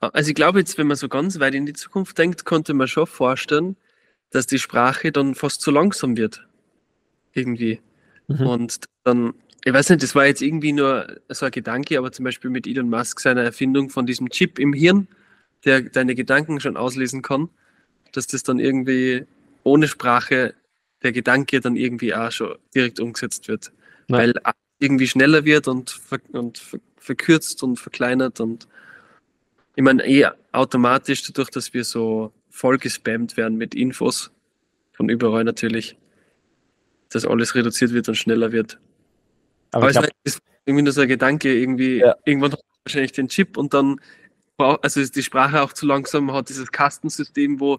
[0.00, 2.88] also ich glaube jetzt, wenn man so ganz weit in die Zukunft denkt, konnte man
[2.88, 3.76] schon vorstellen,
[4.30, 6.46] dass die Sprache dann fast zu langsam wird.
[7.32, 7.80] Irgendwie.
[8.28, 8.46] Mhm.
[8.46, 12.24] Und dann, ich weiß nicht, das war jetzt irgendwie nur so ein Gedanke, aber zum
[12.24, 15.08] Beispiel mit Elon Musk seiner Erfindung von diesem Chip im Hirn,
[15.64, 17.48] der deine Gedanken schon auslesen kann,
[18.12, 19.24] dass das dann irgendwie
[19.62, 20.54] ohne Sprache
[21.02, 23.72] der Gedanke dann irgendwie auch schon direkt umgesetzt wird.
[24.08, 24.18] Ja.
[24.18, 24.34] Weil
[24.78, 28.66] irgendwie schneller wird und, ver und ver verkürzt und verkleinert und
[29.76, 34.30] ich meine, eh automatisch dadurch, dass wir so voll gespammt werden mit Infos
[34.92, 35.98] von überall natürlich,
[37.10, 38.78] dass alles reduziert wird und schneller wird.
[39.72, 42.16] Aber Aber es ist irgendwie nur so ein Gedanke, irgendwie, Ja.
[42.24, 44.00] irgendwann wahrscheinlich den Chip und dann,
[44.58, 47.78] also ist die Sprache auch zu langsam, hat dieses Kastensystem, wo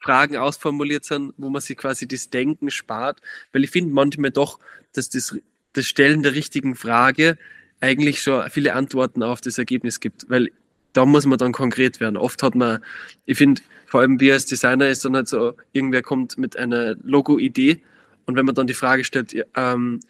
[0.00, 3.20] Fragen ausformuliert sind, wo man sich quasi das Denken spart,
[3.52, 4.58] weil ich finde manchmal doch,
[4.92, 5.36] dass das,
[5.72, 7.38] das Stellen der richtigen Frage
[7.80, 10.50] eigentlich schon viele Antworten auf das Ergebnis gibt, weil
[10.92, 12.16] da muss man dann konkret werden.
[12.16, 12.82] Oft hat man,
[13.26, 16.96] ich finde, vor allem wir als Designer ist dann halt so, irgendwer kommt mit einer
[17.02, 17.82] Logo-Idee
[18.26, 20.00] und wenn man dann die Frage stellt, ähm,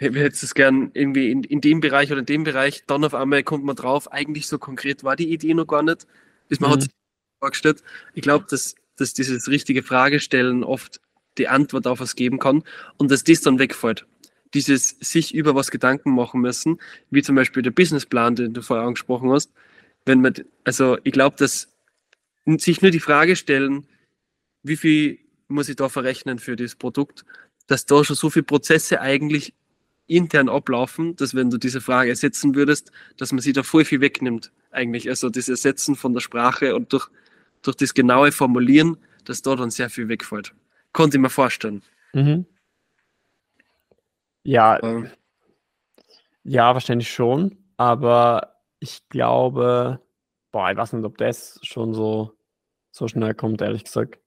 [0.00, 3.14] wir hätten es gern irgendwie in, in dem Bereich oder in dem Bereich, dann auf
[3.14, 6.06] einmal kommt man drauf, eigentlich so konkret war die Idee noch gar nicht,
[6.48, 6.74] bis man Mhm.
[6.74, 6.90] hat sich
[7.38, 7.82] vorgestellt.
[8.14, 11.00] Ich glaube, dass, dass dieses richtige Fragestellen oft
[11.38, 12.64] die Antwort auf was geben kann
[12.96, 14.06] und dass das dann wegfällt.
[14.54, 18.86] Dieses sich über was Gedanken machen müssen, wie zum Beispiel der Businessplan, den du vorher
[18.86, 19.52] angesprochen hast.
[20.06, 20.34] Wenn man,
[20.64, 21.68] also ich glaube, dass
[22.46, 23.86] sich nur die Frage stellen,
[24.62, 27.24] wie viel muss ich da verrechnen für das Produkt,
[27.66, 29.54] dass da schon so viele Prozesse eigentlich
[30.10, 34.00] intern ablaufen, dass wenn du diese Frage ersetzen würdest, dass man sie da voll viel
[34.00, 35.08] wegnimmt, eigentlich.
[35.08, 37.08] Also das Ersetzen von der Sprache und durch,
[37.62, 40.54] durch das genaue Formulieren, dass da dann sehr viel wegfällt.
[40.92, 41.82] Konnte ich mir vorstellen.
[42.12, 42.46] Mhm.
[44.42, 45.10] Ja, Ähm,
[46.42, 50.00] ja, wahrscheinlich schon, aber ich glaube,
[50.50, 52.32] boah, ich weiß nicht, ob das schon so,
[52.90, 54.18] so schnell kommt, ehrlich gesagt.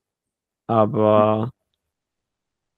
[0.68, 1.50] Aber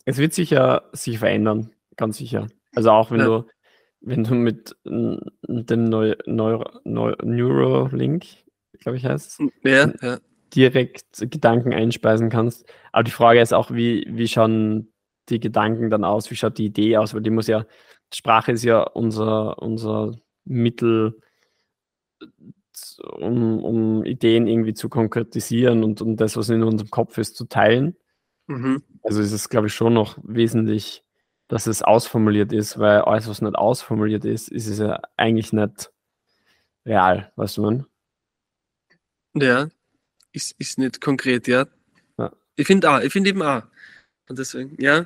[0.05, 2.47] es wird sicher sich verändern, ganz sicher.
[2.75, 3.25] Also auch wenn Ja.
[3.25, 3.47] du,
[4.01, 8.25] wenn du mit dem Neu Neuro Neu Neuralink,
[8.79, 10.19] glaube ich heißt es, ja, ja.
[10.53, 12.65] direkt Gedanken einspeisen kannst.
[12.91, 14.91] Aber die Frage ist auch, wie, wie schauen
[15.29, 16.29] die Gedanken dann aus?
[16.29, 17.13] Wie schaut die Idee aus?
[17.13, 17.65] Weil die muss ja,
[18.13, 20.11] Sprache ist ja unser, unser
[20.43, 21.19] Mittel,
[23.17, 27.45] um, um Ideen irgendwie zu konkretisieren und um das, was in unserem Kopf ist, zu
[27.45, 27.95] teilen.
[28.47, 28.83] Mhm.
[29.03, 31.03] Also ist es, glaube ich, schon noch wesentlich,
[31.47, 35.91] dass es ausformuliert ist, weil alles, was nicht ausformuliert ist, ist es ja eigentlich nicht
[36.85, 37.85] real, weißt du, man?
[39.33, 39.67] Ja,
[40.31, 41.65] ist, ist nicht konkret, ja.
[42.17, 42.31] Ja.
[42.55, 43.63] Ich finde auch, ich finde eben auch.
[44.27, 45.05] Und deswegen, ja,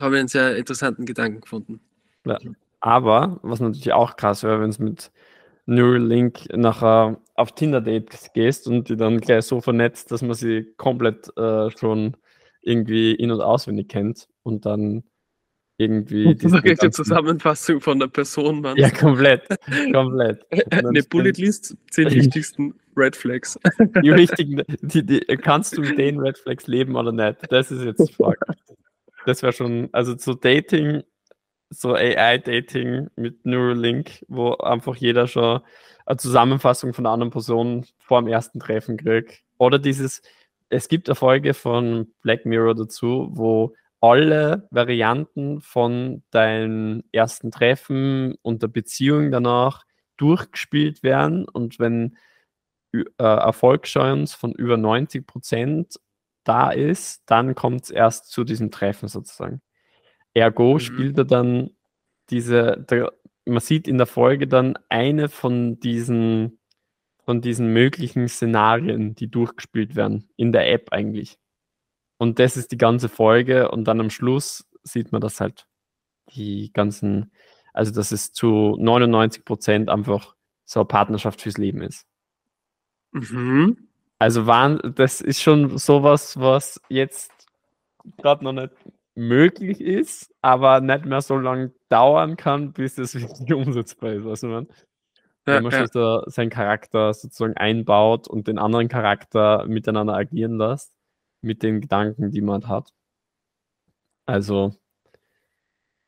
[0.00, 1.80] habe ich einen sehr interessanten Gedanken gefunden.
[2.24, 2.38] Ja.
[2.80, 5.10] Aber was natürlich auch krass wäre, wenn es mit
[5.66, 11.36] Neuralink nachher auf Tinder-Dates gehst und die dann gleich so vernetzt, dass man sie komplett
[11.36, 12.16] äh, schon
[12.62, 15.04] irgendwie in- und auswendig kennt und dann
[15.78, 18.76] irgendwie die ganzen- Zusammenfassung von der Person, Mann.
[18.76, 19.48] Ja, komplett,
[19.92, 20.44] komplett.
[20.72, 23.58] Eine Bulletlist, zehn wichtigsten Red Flags.
[24.02, 27.38] Die richtigen, die, die, kannst du mit den Red Flags leben oder nicht?
[27.48, 28.38] Das ist jetzt die Frage.
[29.24, 31.04] Das wäre schon, also so Dating,
[31.70, 35.60] so AI-Dating mit Neuralink, wo einfach jeder schon
[36.06, 39.42] eine Zusammenfassung von einer anderen Person vor dem ersten Treffen kriegt.
[39.58, 40.22] Oder dieses,
[40.70, 48.36] es gibt eine Folge von Black Mirror dazu, wo alle Varianten von deinem ersten Treffen
[48.42, 49.84] und der Beziehung danach
[50.16, 52.16] durchgespielt werden und wenn
[52.92, 55.96] äh, Erfolgschance von über 90 Prozent
[56.44, 59.60] da ist, dann kommt es erst zu diesem Treffen sozusagen.
[60.34, 60.78] Ergo Mhm.
[60.80, 61.70] spielt er dann
[62.30, 63.12] diese, der,
[63.44, 66.60] man sieht in der Folge dann eine von diesen,
[67.24, 71.38] von diesen möglichen Szenarien, die durchgespielt werden, in der App eigentlich.
[72.18, 75.66] Und das ist die ganze Folge und dann am Schluss sieht man das halt,
[76.34, 77.32] die ganzen,
[77.72, 82.06] also dass es zu 99 Prozent einfach so eine Partnerschaft fürs Leben ist.
[83.12, 83.88] Mhm.
[84.18, 87.46] Also waren, das ist schon sowas, was jetzt
[88.16, 88.72] gerade noch nicht
[89.14, 94.26] möglich ist, aber nicht mehr so lange dauern kann, bis es wirklich umsetzbar ist.
[94.26, 94.66] Also man,
[95.46, 95.78] Ja, wenn man ja.
[95.78, 100.97] schon so seinen Charakter sozusagen einbaut und den anderen Charakter miteinander agieren lässt,
[101.40, 102.92] mit den Gedanken, die man hat.
[104.26, 104.74] Also,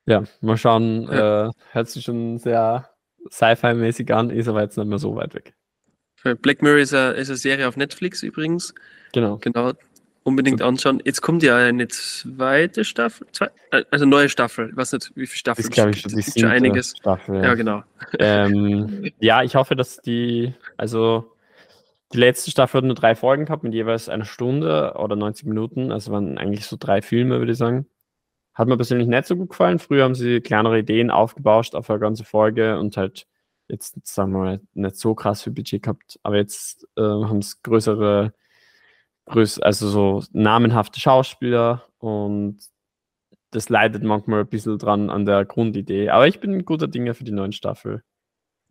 [0.07, 2.91] ja, mal schauen, äh, hört sich schon sehr
[3.31, 5.55] Sci-Fi-mäßig an, ist aber jetzt nicht mehr so weit weg.
[6.43, 8.75] Black Mirror ist eine, ist eine Serie auf Netflix übrigens.
[9.13, 9.39] Genau.
[9.39, 9.73] Genau.
[10.23, 11.01] Unbedingt anschauen.
[11.05, 14.69] Jetzt kommt ja eine zweite Staffel, zwei, äh, also neue Staffel.
[14.71, 16.95] Ich weiß nicht, wie viele Staffeln Das glaube ich schon die schon einiges.
[16.99, 17.43] Staffel.
[17.43, 17.83] Ja, genau.
[18.19, 21.33] ähm, ja, ich hoffe, dass die, also
[22.13, 25.93] die letzte Staffel hat nur drei Folgen gehabt mit jeweils einer Stunde oder 90 Minuten.
[25.93, 27.87] Also waren eigentlich so drei Filme, würde ich sagen.
[28.55, 29.79] Hat mir persönlich nicht so gut gefallen.
[29.79, 33.27] Früher haben sie kleinere Ideen aufgebauscht auf eine ganze Folge und halt
[33.69, 36.19] jetzt, sagen wir mal, nicht so krass viel Budget gehabt.
[36.25, 38.35] Aber jetzt äh, haben es größere,
[39.27, 42.59] größ also so namenhafte Schauspieler und
[43.53, 46.11] das leidet manchmal ein bisschen dran an der Grundidee.
[46.11, 48.03] Aber ich bin guter Dinge für die neuen Staffel.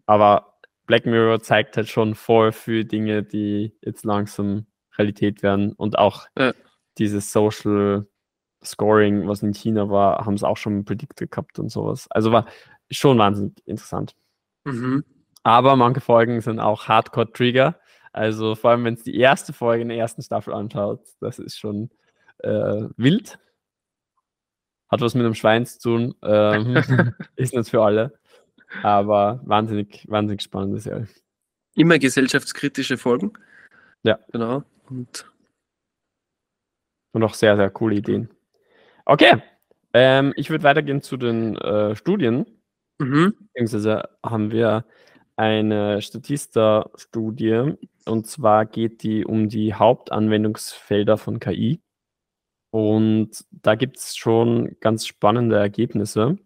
[0.06, 0.59] Aber
[0.90, 4.66] Black Mirror zeigt halt schon voll für Dinge, die jetzt langsam
[4.98, 5.74] Realität werden.
[5.74, 6.52] Und auch Ja.
[6.98, 8.08] dieses Social
[8.66, 12.08] Scoring, was in China war, haben es auch schon predicted gehabt und sowas.
[12.10, 12.48] Also war
[12.90, 14.16] schon wahnsinnig interessant.
[14.66, 15.04] Mhm.
[15.44, 17.80] Aber manche Folgen sind auch Hardcore-Trigger.
[18.12, 21.60] Also vor allem, wenn es die erste Folge in der ersten Staffel anschaut, das ist
[21.60, 21.92] schon
[22.40, 23.38] äh, wild.
[24.90, 26.16] Hat was mit einem Schwein zu tun.
[26.24, 26.76] Ähm,
[27.36, 28.18] ist nicht für alle.
[28.84, 31.08] Aber wahnsinnig, wahnsinnig spannende Serie.
[31.76, 33.34] Immer gesellschaftskritische Folgen.
[34.04, 34.20] Ja.
[34.32, 34.64] Genau.
[34.90, 35.26] Und
[37.12, 38.30] Und auch sehr, sehr coole Ideen.
[39.06, 39.42] Okay.
[39.94, 42.46] Ähm, ich würde weitergehen zu den äh, Studien.
[43.00, 43.34] mhm.
[43.54, 44.86] Beziehungsweise haben wir
[45.36, 47.74] eine Statista-Studie
[48.06, 51.82] und zwar geht die um die Hauptanwendungsfelder von KI.
[52.72, 56.38] Und da gibt es schon ganz spannende Ergebnisse.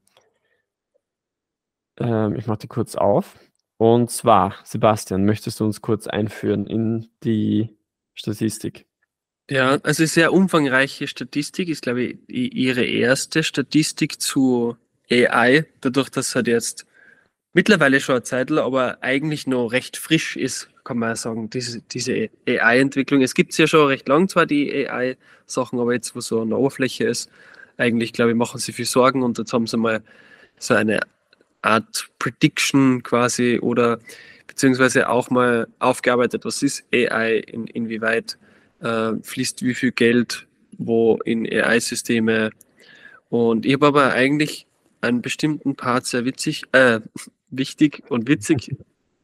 [1.99, 3.37] Ähm, ich mache die kurz auf.
[3.77, 7.69] Und zwar, Sebastian, möchtest du uns kurz einführen in die
[8.13, 8.85] Statistik?
[9.49, 14.77] Ja, also sehr umfangreiche Statistik ist, glaube ich, ihre erste Statistik zu
[15.11, 16.85] AI, dadurch, dass halt jetzt
[17.51, 21.81] mittlerweile schon eine Zeit, lang, aber eigentlich noch recht frisch ist, kann man sagen, diese,
[21.81, 23.21] diese AI-Entwicklung.
[23.21, 26.57] Es gibt es ja schon recht lang zwar die AI-Sachen, aber jetzt, wo so eine
[26.57, 27.29] Oberfläche ist,
[27.77, 30.01] eigentlich, glaube ich, machen sie viel Sorgen und jetzt haben sie mal
[30.57, 31.01] so eine
[31.63, 33.99] Art Prediction quasi oder
[34.47, 38.37] beziehungsweise auch mal aufgearbeitet, was ist AI, in, inwieweit
[38.81, 40.47] äh, fließt wie viel Geld
[40.77, 42.51] wo in AI-Systeme.
[43.29, 44.67] Und ich habe aber eigentlich
[45.01, 46.99] einen bestimmten Part sehr witzig, äh,
[47.49, 48.75] wichtig und witzig.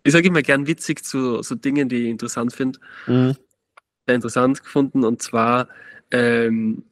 [0.03, 3.35] Ich sage immer gern witzig zu so Dingen, die ich interessant finde, Mhm.
[4.07, 5.67] sehr interessant gefunden und zwar
[6.11, 6.83] ähm,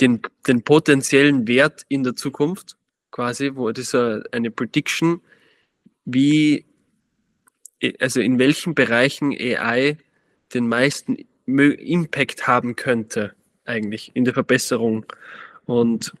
[0.00, 2.76] den, den potenziellen Wert in der Zukunft
[3.14, 5.20] quasi, wo das eine Prediction,
[6.04, 6.64] wie,
[8.00, 9.98] also in welchen Bereichen AI
[10.52, 13.32] den meisten Impact haben könnte,
[13.66, 15.06] eigentlich in der Verbesserung.
[15.64, 16.12] Und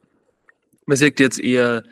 [0.86, 1.82] man sieht jetzt eher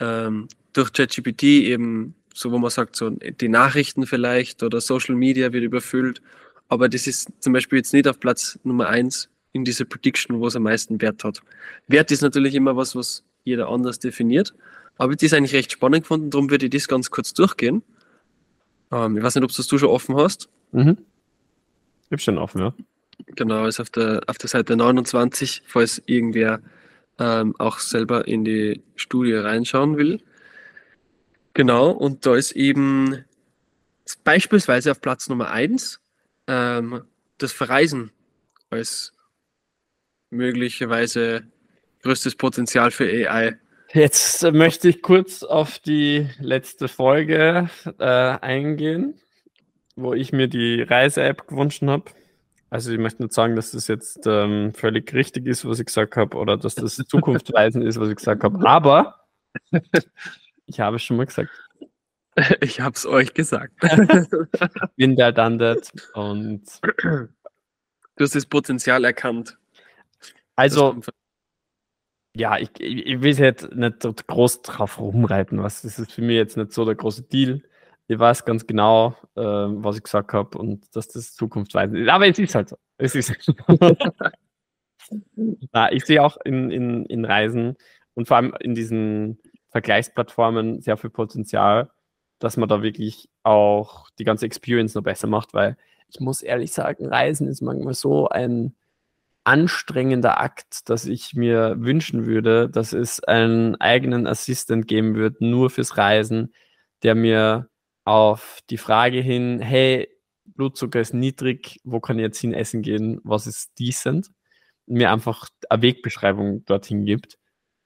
[0.00, 5.52] ähm, durch ChatGPT eben, so wo man sagt, so die Nachrichten vielleicht oder Social Media
[5.52, 6.20] wird überfüllt.
[6.68, 10.48] Aber das ist zum Beispiel jetzt nicht auf Platz Nummer eins in dieser Prediction, wo
[10.48, 11.42] es am meisten Wert hat.
[11.86, 14.54] Wert ist natürlich immer was, was jeder anders definiert.
[14.98, 17.82] ich das eigentlich recht spannend gefunden, darum würde ich das ganz kurz durchgehen.
[18.90, 20.48] Ähm, ich weiß nicht, ob das du schon offen hast.
[20.72, 20.98] Mhm.
[22.06, 22.74] Ich habe schon offen, ja.
[23.26, 26.60] Genau, ist auf der, auf der Seite 29, falls irgendwer
[27.18, 30.22] ähm, auch selber in die Studie reinschauen will.
[31.54, 33.24] Genau, und da ist eben
[34.24, 36.00] beispielsweise auf Platz Nummer 1
[36.46, 37.02] ähm,
[37.38, 38.12] das Verreisen
[38.70, 39.12] als
[40.30, 41.42] möglicherweise
[42.02, 43.58] größtes Potenzial für AI.
[43.92, 49.14] Jetzt äh, möchte ich kurz auf die letzte Folge äh, eingehen,
[49.96, 52.04] wo ich mir die Reise-App gewünscht habe.
[52.70, 56.16] Also ich möchte nicht sagen, dass das jetzt ähm, völlig richtig ist, was ich gesagt
[56.16, 58.68] habe, oder dass das Zukunftsweisen ist, was ich gesagt habe.
[58.68, 59.24] Aber
[60.66, 61.50] ich habe es schon mal gesagt.
[62.60, 63.72] Ich habe es euch gesagt.
[64.96, 67.28] Bin der Dandet und du
[68.20, 69.56] hast das Potenzial erkannt.
[70.54, 71.00] Also
[72.38, 75.62] ja, ich, ich, will jetzt nicht so groß drauf rumreiten.
[75.62, 77.62] Was, das ist für mich jetzt nicht so der große Deal.
[78.06, 82.08] Ich weiß ganz genau, äh, was ich gesagt habe und dass das zukunftsweisend ist.
[82.08, 82.76] Aber es ist halt so.
[82.96, 83.34] Es ist
[85.72, 87.76] Na, ich sehe auch in, in, in Reisen
[88.14, 91.90] und vor allem in diesen Vergleichsplattformen sehr viel Potenzial,
[92.38, 95.76] dass man da wirklich auch die ganze Experience noch besser macht, weil
[96.08, 98.74] ich muss ehrlich sagen, Reisen ist manchmal so ein
[99.48, 105.70] anstrengender Akt, dass ich mir wünschen würde, dass es einen eigenen Assistent geben wird, nur
[105.70, 106.52] fürs Reisen,
[107.02, 107.70] der mir
[108.04, 110.06] auf die Frage hin, hey,
[110.44, 114.30] Blutzucker ist niedrig, wo kann ich jetzt hin essen gehen, was ist decent,
[114.84, 117.38] mir einfach eine Wegbeschreibung dorthin gibt.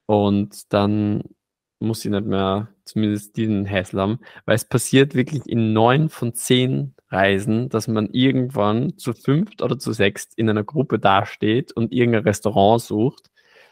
[0.07, 1.23] Und dann
[1.79, 6.35] muss ich nicht mehr zumindest diesen Hassel haben, weil es passiert wirklich in neun von
[6.35, 11.93] zehn Reisen, dass man irgendwann zu fünft oder zu sechst in einer Gruppe dasteht und
[11.93, 13.31] irgendein Restaurant sucht.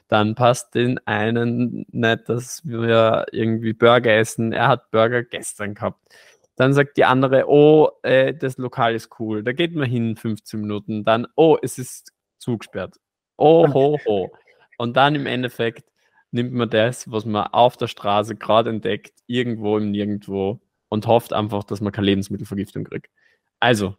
[0.08, 4.52] Dann passt den einen nicht, dass wir irgendwie Burger essen.
[4.52, 6.00] Er hat Burger gestern gehabt.
[6.56, 9.42] Dann sagt die andere, oh, äh, das Lokal ist cool.
[9.42, 11.04] Da geht man hin 15 Minuten.
[11.04, 12.96] Dann, oh, es ist zugesperrt.
[13.36, 14.30] Oh, ho, ho.
[14.76, 15.84] Und dann im Endeffekt
[16.32, 21.32] nimmt man das, was man auf der Straße gerade entdeckt, irgendwo im Nirgendwo und hofft
[21.32, 23.10] einfach, dass man keine Lebensmittelvergiftung kriegt.
[23.60, 23.96] Also,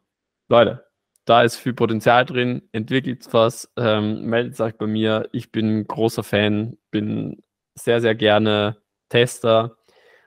[0.49, 0.85] Leute,
[1.25, 5.29] da ist viel Potenzial drin, entwickelt was, ähm, meldet euch bei mir.
[5.31, 7.43] Ich bin großer Fan, bin
[7.75, 9.77] sehr, sehr gerne Tester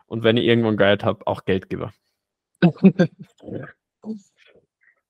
[0.06, 1.92] und wenn ich irgendwann Geld habe, auch Geldgeber.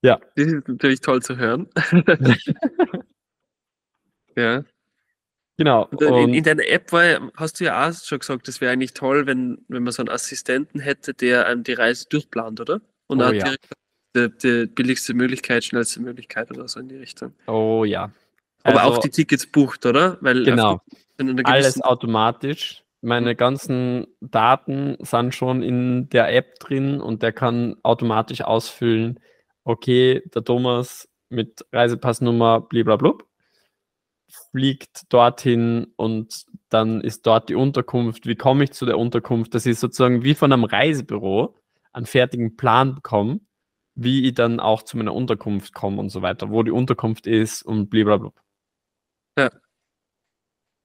[0.03, 0.19] ja.
[0.37, 1.69] Das ist natürlich toll zu hören.
[4.37, 4.65] ja.
[5.57, 5.87] Genau.
[6.01, 9.27] In, in, deiner App war, hast du ja auch schon gesagt, das wäre eigentlich toll,
[9.27, 12.81] wenn, wenn man so einen Assistenten hätte, der einem die Reise durchplant, oder?
[13.07, 13.55] Und oh, ja.
[14.15, 17.33] Die, die, billigste Möglichkeit, schnellste Möglichkeit oder so in die Richtung.
[17.47, 18.11] Oh ja.
[18.63, 20.19] Aber also, auch die Tickets bucht, oder?
[20.21, 20.81] Weil genau.
[21.45, 22.83] Alles automatisch.
[23.03, 23.37] Meine mhm.
[23.37, 29.21] ganzen Daten sind schon in der App drin und der kann automatisch ausfüllen,
[29.65, 33.13] okay, der Thomas mit Reisepassnummer blablabla
[34.51, 38.27] fliegt dorthin und dann ist dort die Unterkunft.
[38.27, 39.55] Wie komme ich zu der Unterkunft?
[39.55, 41.55] Das ist sozusagen wie von einem Reisebüro
[41.93, 43.47] einen fertigen Plan bekommen,
[43.95, 47.63] wie ich dann auch zu meiner Unterkunft komme und so weiter, wo die Unterkunft ist
[47.63, 48.33] und blablabla.
[49.39, 49.51] Ja.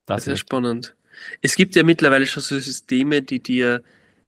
[0.05, 0.95] Das, ist spannend.
[1.41, 3.83] Es gibt ja mittlerweile schon so Systeme, die dir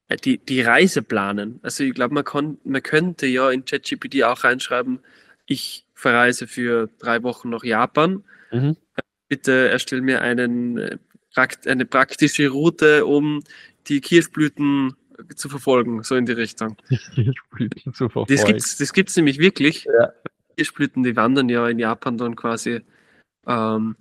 [0.09, 1.59] äh, die, die Reise planen.
[1.63, 4.99] Also ich glaube, man, kann, man könnte ja in ChatGPT auch reinschreiben,
[5.47, 8.23] ich verreise für drei Wochen nach Japan.
[8.51, 8.77] Mhm
[9.31, 10.97] bitte erstell mir einen, äh,
[11.65, 13.41] eine praktische Route, um
[13.87, 14.97] die Kirschblüten
[15.35, 16.77] zu verfolgen, so in die Richtung.
[17.13, 18.33] Kirschblüten zu verfolgen.
[18.33, 19.85] Das gibt es das gibt's nämlich wirklich.
[19.85, 20.13] Ja.
[20.55, 22.81] Kirschblüten, die wandern ja in Japan dann quasi.
[23.47, 23.95] Ähm,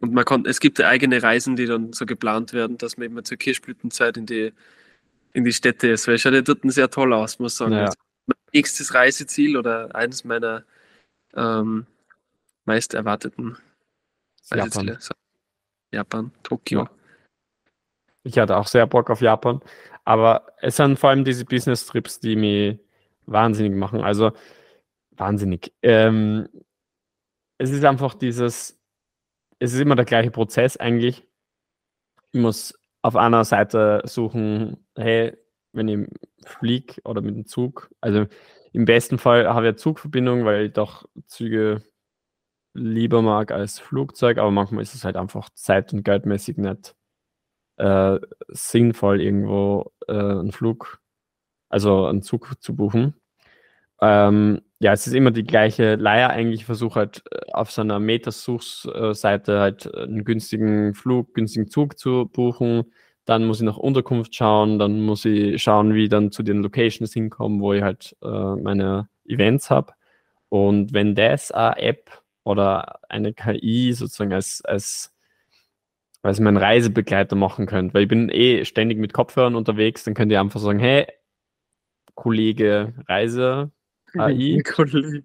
[0.00, 3.24] und man kann, es gibt eigene Reisen, die dann so geplant werden, dass man immer
[3.24, 4.52] zur Kirschblütenzeit in die,
[5.32, 6.06] in die Städte ist.
[6.06, 7.72] Weil es schaut ja dort sehr toll aus, muss ich sagen.
[7.72, 7.86] Ja.
[7.86, 10.64] Also mein nächstes Reiseziel oder eines meiner
[11.34, 11.86] ähm,
[12.64, 13.56] meist erwarteten
[14.52, 14.98] Japan.
[15.90, 16.82] Japan, Tokio.
[16.82, 16.90] Ja.
[18.24, 19.60] Ich hatte auch sehr Bock auf Japan.
[20.04, 22.78] Aber es sind vor allem diese Business-Trips, die mich
[23.26, 24.02] wahnsinnig machen.
[24.02, 24.32] Also
[25.12, 25.72] wahnsinnig.
[25.82, 26.48] Ähm,
[27.58, 28.80] es ist einfach dieses,
[29.58, 31.26] es ist immer der gleiche Prozess eigentlich.
[32.32, 35.36] Ich muss auf einer Seite suchen, hey,
[35.72, 36.08] wenn ich
[36.46, 38.26] fliege oder mit dem Zug, also
[38.72, 41.82] im besten Fall habe ich eine Zugverbindung, weil ich doch Züge
[42.74, 46.94] lieber mag als Flugzeug, aber manchmal ist es halt einfach zeit- und geldmäßig nicht
[47.76, 48.18] äh,
[48.48, 51.00] sinnvoll, irgendwo äh, einen Flug,
[51.68, 53.14] also einen Zug zu buchen.
[54.00, 56.60] Ähm, ja, es ist immer die gleiche Leier eigentlich.
[56.60, 62.26] Ich versuche halt äh, auf so einer Metasuchseite halt einen günstigen Flug, günstigen Zug zu
[62.32, 62.92] buchen.
[63.24, 66.62] dann muss ich nach Unterkunft schauen, dann muss ich schauen, wie ich dann zu den
[66.62, 69.94] Locations hinkomme, wo ich halt äh, meine Events habe.
[70.50, 75.13] Und wenn das eine App oder eine KI sozusagen als, als,
[76.24, 80.32] als mein Reisebegleiter machen könnte, weil ich bin eh ständig mit Kopfhörern unterwegs, dann könnt
[80.32, 81.06] ihr einfach sagen, hey,
[82.14, 83.70] Kollege Reise,
[84.16, 85.24] AI, Kollege.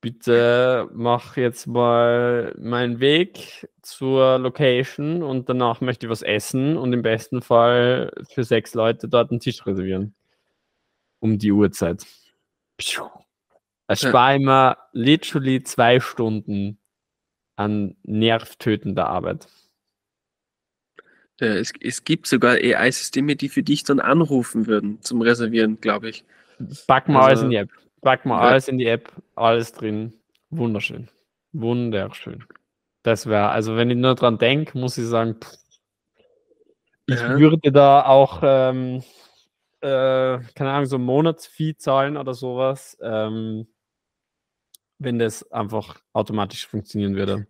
[0.00, 6.94] bitte mach jetzt mal meinen Weg zur Location und danach möchte ich was essen und
[6.94, 10.14] im besten Fall für sechs Leute dort einen Tisch reservieren.
[11.20, 12.06] Um die Uhrzeit.
[12.80, 13.10] Ja.
[13.92, 16.78] spare ich mir literally zwei Stunden
[17.56, 19.46] an nervtötender Arbeit.
[21.40, 26.10] Ja, es, es gibt sogar AI-Systeme, die für dich dann anrufen würden zum Reservieren, glaube
[26.10, 26.24] ich.
[26.86, 27.70] Pack mal alles Also- in die App.
[28.00, 28.48] Pack mal Ja.
[28.50, 30.12] alles in die App, alles drin.
[30.50, 31.08] Wunderschön.
[31.52, 32.44] Wunderschön.
[33.02, 35.52] Das wäre, also wenn ich nur dran denke, muss ich sagen, pff,
[37.06, 37.38] ich Ja.
[37.38, 39.02] würde da auch, ähm,
[39.80, 43.66] äh, keine Ahnung, so ein Monatsfee zahlen oder sowas, ähm,
[44.98, 47.46] wenn das einfach automatisch funktionieren würde.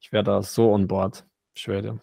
[0.00, 1.24] Ich wäre da so on board.
[1.54, 2.00] Ich schwöre dir.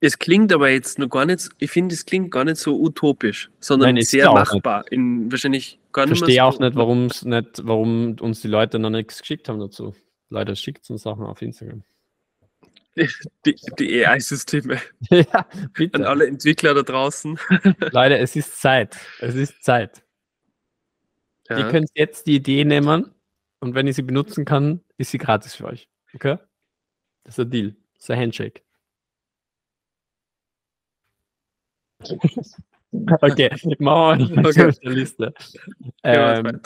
[0.00, 3.50] Es klingt aber jetzt noch gar nicht, ich finde, es klingt gar nicht so utopisch,
[3.58, 4.84] sondern Nein, sehr machbar.
[4.92, 8.90] In wahrscheinlich gar Ich nicht verstehe auch nicht, warum's nicht, warum uns die Leute noch
[8.90, 9.94] nichts geschickt haben dazu.
[10.30, 11.82] Leute, schickt uns Sachen auf Instagram.
[13.46, 14.80] Die, die AI-Systeme
[15.10, 16.08] ja, an bitte.
[16.08, 17.38] alle Entwickler da draußen.
[17.92, 18.96] Leute, es ist Zeit.
[19.20, 20.02] Es ist Zeit.
[21.48, 21.70] Ihr Ja.
[21.70, 23.14] könnt jetzt die Idee nehmen
[23.60, 25.88] und wenn ich sie benutzen kann, ist sie gratis für euch.
[26.12, 26.38] Okay?
[27.22, 27.76] Das ist ein Deal.
[27.94, 28.62] Das ist ein Handshake.
[33.20, 34.68] okay, machen wir Okay.
[34.68, 35.34] auf der Liste.
[36.02, 36.60] Ähm.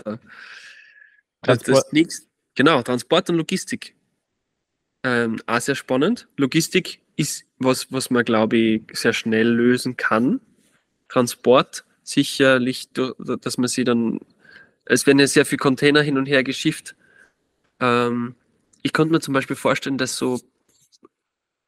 [1.45, 3.95] Das, das Transport- nächste, genau, Transport und Logistik.
[5.05, 6.28] Ähm, auch sehr spannend.
[6.37, 10.41] Logistik ist was, was man, glaube ich, sehr schnell lösen kann.
[11.09, 14.20] Transport sicherlich, dass man sie dann,
[14.85, 16.95] es werden ja sehr viele Container hin und her geschifft.
[17.80, 18.35] Ähm,
[18.83, 20.41] ich konnte mir zum Beispiel vorstellen, dass so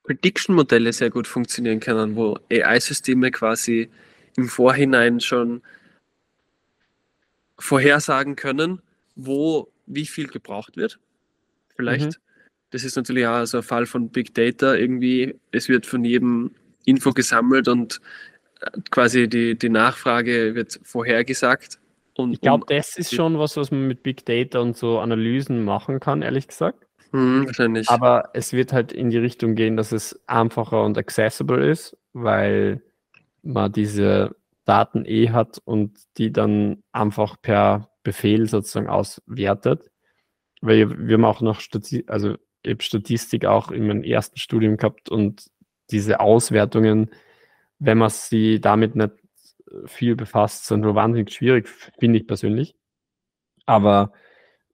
[0.04, 3.90] Prediction-Modelle sehr gut funktionieren können, wo AI-Systeme quasi
[4.36, 5.62] im Vorhinein schon
[7.58, 8.80] vorhersagen können,
[9.16, 10.98] wo wie viel gebraucht wird.
[11.76, 12.06] Vielleicht.
[12.06, 12.22] Mhm.
[12.70, 14.74] Das ist natürlich auch so ein Fall von Big Data.
[14.74, 16.50] Irgendwie, es wird von jedem
[16.84, 18.00] Info gesammelt und
[18.60, 21.78] äh, quasi die, die Nachfrage wird vorhergesagt.
[22.16, 24.98] Und, ich glaube, um- das ist schon was, was man mit Big Data und so
[24.98, 26.84] Analysen machen kann, ehrlich gesagt.
[27.14, 27.88] Hm, wahrscheinlich.
[27.88, 32.82] Aber es wird halt in die Richtung gehen, dass es einfacher und accessible ist, weil
[33.42, 34.34] man diese
[34.64, 39.90] Daten eh hat und die dann einfach per Befehl sozusagen auswertet.
[40.60, 45.08] Weil wir haben auch noch Stati also ich Statistik auch in meinem ersten Studium gehabt
[45.10, 45.46] und
[45.90, 47.10] diese Auswertungen,
[47.78, 49.12] wenn man sie damit nicht
[49.86, 52.74] viel befasst, sind nur wahnsinnig schwierig, finde ich persönlich.
[53.66, 54.12] Aber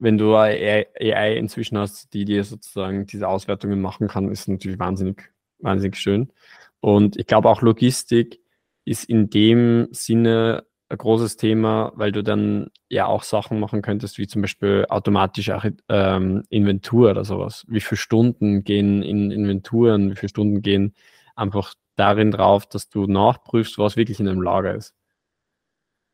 [0.01, 5.31] wenn du AI inzwischen hast, die dir sozusagen diese Auswertungen machen kann, ist natürlich wahnsinnig,
[5.59, 6.31] wahnsinnig schön.
[6.79, 8.39] Und ich glaube auch Logistik
[8.83, 14.17] ist in dem Sinne ein großes Thema, weil du dann ja auch Sachen machen könntest,
[14.17, 17.63] wie zum Beispiel automatische ähm, Inventur oder sowas.
[17.67, 20.95] Wie viele Stunden gehen in Inventuren, wie viele Stunden gehen
[21.35, 24.95] einfach darin drauf, dass du nachprüfst, was wirklich in einem Lager ist.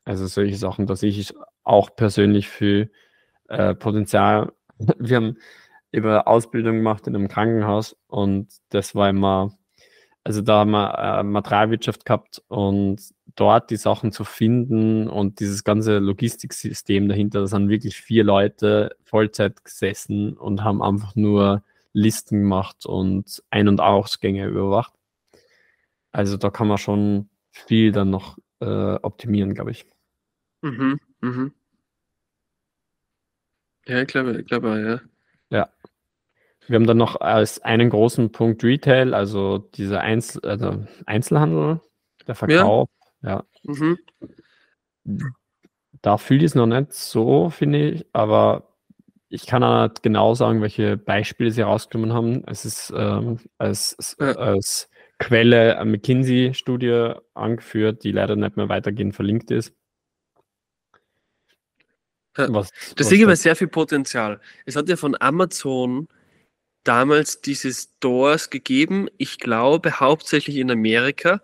[0.04, 1.34] Also solche Sachen, dass ich
[1.64, 2.90] auch persönlich für
[3.48, 4.54] äh, Potenzial.
[5.00, 5.38] Wir haben
[5.92, 9.58] über Ausbildung gemacht in einem Krankenhaus und das war immer,
[10.24, 13.02] also da haben wir äh, Materialwirtschaft gehabt und
[13.36, 18.96] dort die Sachen zu finden und dieses ganze Logistiksystem dahinter, da sind wirklich vier Leute
[19.04, 24.94] Vollzeit gesessen und haben einfach nur Listen gemacht und Ein- und Ausgänge überwacht.
[26.12, 29.86] Also da kann man schon viel dann noch äh, optimieren, glaube ich.
[30.62, 31.54] Mhm, mhm.
[33.88, 35.02] Ja, ich glaube, ich glaube,
[35.50, 35.70] ja.
[36.68, 41.80] Wir haben dann noch als einen großen Punkt Retail, also dieser Einzel also Einzelhandel,
[42.28, 42.90] der Verkauf.
[43.22, 43.44] Ja.
[43.64, 43.98] Mhm.
[46.02, 48.74] Da fühle ich es noch nicht so, finde ich, aber
[49.30, 52.44] ich kann auch nicht genau sagen, welche Beispiele sie rausgenommen haben.
[52.48, 54.34] Es ist ähm, als, Ja.
[54.34, 59.74] als Quelle eine McKinsey-Studie angeführt, die leider nicht mehr weitergehend verlinkt ist.
[62.38, 64.40] Was, Da was das- sehr viel Potenzial.
[64.66, 66.08] Es hat ja von Amazon
[66.84, 71.42] damals diese Stores gegeben, ich glaube hauptsächlich in Amerika,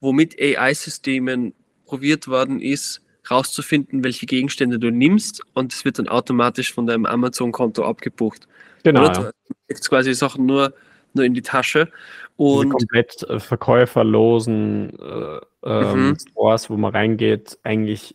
[0.00, 1.52] wo mit AI-Systemen
[1.84, 7.06] probiert worden ist, rauszufinden, welche Gegenstände du nimmst und es wird dann automatisch von deinem
[7.06, 8.46] Amazon-Konto abgebucht.
[8.84, 9.20] genau, Oder ja.
[9.48, 10.72] du jetzt quasi Sachen nur,
[11.12, 11.90] nur in die Tasche.
[12.36, 16.16] Und komplett äh, verkäuferlosen äh, ähm, Mhm.
[16.18, 18.14] Stores, wo man reingeht, eigentlich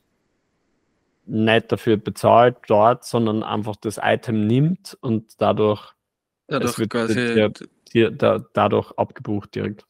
[1.26, 5.94] nicht dafür bezahlt dort, sondern einfach das Item nimmt und dadurch,
[6.48, 7.14] dadurch wird quasi,
[7.94, 9.86] dir- da, dadurch abgebucht direkt.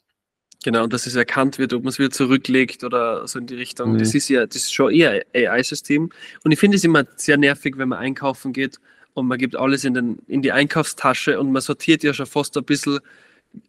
[0.64, 3.56] genau, und dass es erkannt wird, ob man es wieder zurücklegt oder so in die
[3.56, 3.94] Richtung.
[3.94, 4.00] Mhm.
[4.00, 6.10] Das ist ja, das ist schon eher AI-System.
[6.44, 8.80] Und ich finde es immer sehr nervig, wenn man einkaufen geht
[9.14, 12.56] und man gibt alles in, den, in die Einkaufstasche und man sortiert ja schon fast
[12.58, 13.00] ein bisschen,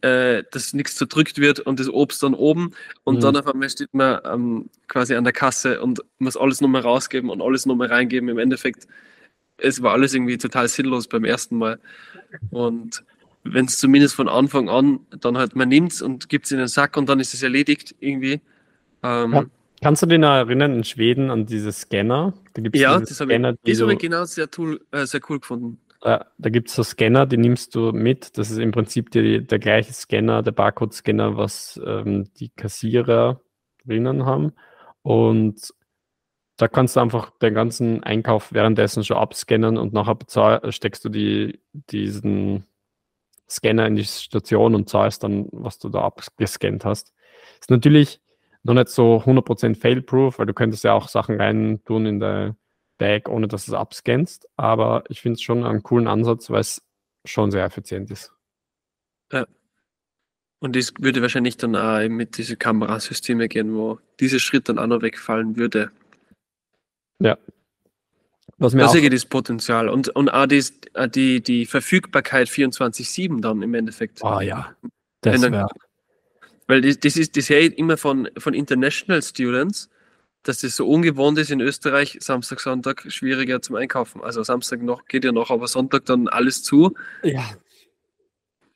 [0.01, 2.71] äh, dass nichts zerdrückt wird und das Obst dann oben
[3.03, 3.21] und Mhm.
[3.21, 7.29] dann auf einmal steht man ähm, quasi an der Kasse und muss alles nochmal rausgeben
[7.29, 8.29] und alles nochmal reingeben.
[8.29, 8.87] Im Endeffekt,
[9.57, 11.79] es war alles irgendwie total sinnlos beim ersten Mal.
[12.51, 13.03] Und
[13.43, 16.59] wenn es zumindest von Anfang an dann halt man nimmt es und gibt es in
[16.59, 18.41] den Sack und dann ist es erledigt irgendwie.
[19.03, 19.45] Ähm, Ja.
[19.81, 22.33] Kannst du dich noch erinnern in Schweden an diese Scanner?
[22.53, 25.41] Da gibt ja, diese das habe ich, hab ich genau sehr, tool, äh, sehr cool
[25.41, 25.77] gefunden.
[26.03, 28.37] Äh, da gibt es so Scanner, die nimmst du mit.
[28.37, 33.39] Das ist im Prinzip die, der gleiche Scanner, der Barcode-Scanner, was ähm, die Kassierer
[33.85, 34.51] drinnen haben.
[35.01, 35.73] Und
[36.57, 41.09] da kannst du einfach den ganzen Einkauf währenddessen schon abscannen und nachher bezahl steckst du
[41.09, 42.65] die, diesen
[43.49, 47.13] Scanner in die Station und zahlst dann, was du da abgescannt hast.
[47.61, 48.21] Ist natürlich
[48.63, 52.55] noch nicht so 100% fail-proof, weil du könntest ja auch Sachen rein tun in der
[52.97, 54.47] Bag, ohne dass du es abscannst.
[54.57, 56.81] Aber ich finde es schon einen coolen Ansatz, weil es
[57.25, 58.31] schon sehr effizient ist.
[60.59, 64.87] Und das würde wahrscheinlich dann auch mit diesen Kamerasysteme gehen, wo dieser Schritt dann auch
[64.87, 65.91] noch wegfallen würde.
[68.57, 69.89] Was mir Da auch, sehe ich das Potenzial.
[69.89, 74.23] Und, und auch das, äh, die, die Verfügbarkeit 24-7 dann im Endeffekt.
[74.23, 74.73] oh ja,
[75.19, 75.67] das wäre
[76.67, 79.89] Weil das, das ist das ich immer von, von International Students,
[80.43, 84.21] dass das so ungewohnt ist in Österreich, Samstag, Sonntag schwieriger zum Einkaufen.
[84.21, 86.93] Also Samstag noch geht ja noch, aber Sonntag dann alles zu.
[87.23, 87.43] ja,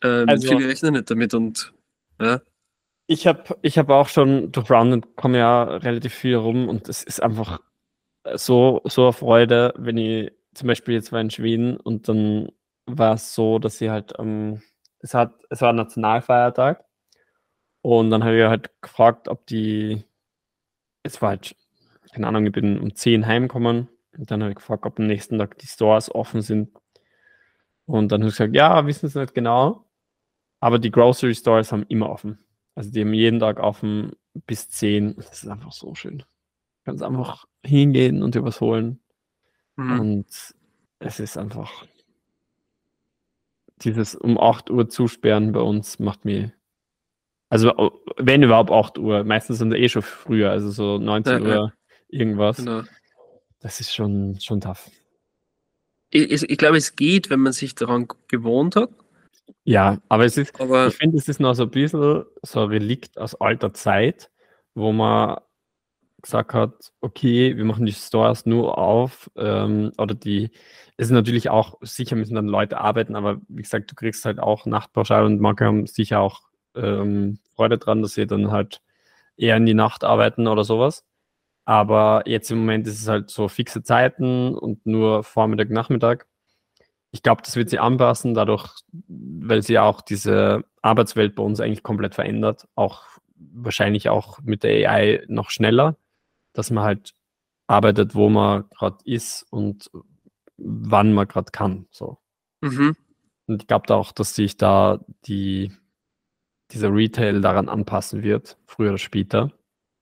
[0.03, 1.73] Ähm, Also- viele rechnen nicht damit und
[2.21, 2.41] ja.
[3.07, 7.03] Ich habe ich hab auch schon durch Round komme ja relativ viel rum und es
[7.03, 7.59] ist einfach
[8.35, 12.49] so, so eine Freude, wenn ich zum Beispiel jetzt war in Schweden und dann
[12.85, 14.61] war es so, dass sie halt, ähm,
[14.99, 16.83] es, hat, es war ein Nationalfeiertag
[17.81, 20.03] und dann habe ich halt gefragt, ob die,
[21.07, 21.55] es war halt,
[22.13, 23.87] keine Ahnung, ich bin um 10 heimgekommen
[24.17, 26.69] und dann habe ich gefragt, ob am nächsten Tag die Stores offen sind
[27.85, 29.85] und dann habe ich gesagt, ja, wissen sie nicht genau,
[30.59, 32.39] aber die Grocery Stores haben immer offen.
[32.75, 34.11] Also die haben jeden Tag offen
[34.45, 35.15] bis 10.
[35.15, 36.19] Das ist einfach so schön.
[36.19, 36.25] Du
[36.85, 38.99] kannst einfach hingehen und dir was holen.
[39.77, 39.99] Mhm.
[39.99, 40.27] Und
[40.99, 41.85] es ist einfach
[43.77, 46.51] dieses um 8 Uhr zusperren bei uns macht mir.
[47.49, 51.49] Also wenn überhaupt 8 Uhr, meistens sind wir eh schon früher, also so 19 Ja,
[51.49, 51.61] ja.
[51.61, 51.73] Uhr
[52.09, 52.57] irgendwas.
[52.57, 52.83] Genau.
[53.59, 54.89] Das ist schon, schon tough.
[56.09, 58.89] Ich, ich, ich glaube, es geht, wenn man sich daran gewohnt hat.
[59.63, 62.69] Ja, aber es ist, Aber Ich finde, es ist noch so ein bisschen so ein
[62.69, 64.29] Relikt aus alter Zeit,
[64.75, 65.39] wo man
[66.21, 70.51] gesagt hat, okay, wir machen die Stores nur auf ähm, oder die,
[70.97, 74.39] es ist natürlich auch, sicher müssen dann Leute arbeiten, aber wie gesagt, du kriegst halt
[74.39, 76.41] auch Nachtpauschale und manche haben sicher auch
[76.77, 78.81] ähm, Freude dran, dass sie dann halt
[79.37, 81.05] eher in die Nacht arbeiten oder sowas.
[81.65, 86.25] Aber jetzt im Moment ist es halt so fixe Zeiten und nur Vormittag, Nachmittag.
[87.11, 88.69] Ich glaube, das wird sie anpassen, dadurch,
[89.07, 92.67] weil sie auch diese Arbeitswelt bei uns eigentlich komplett verändert.
[92.75, 93.03] Auch
[93.35, 95.97] wahrscheinlich auch mit der AI noch schneller,
[96.53, 97.13] dass man halt
[97.67, 99.91] arbeitet, wo man gerade ist und
[100.57, 101.87] wann man gerade kann.
[101.91, 102.17] So.
[102.61, 102.95] mhm.
[103.47, 105.71] Und ich glaube auch, dass sich da die,
[106.71, 109.51] dieser Retail daran anpassen wird, früher oder später.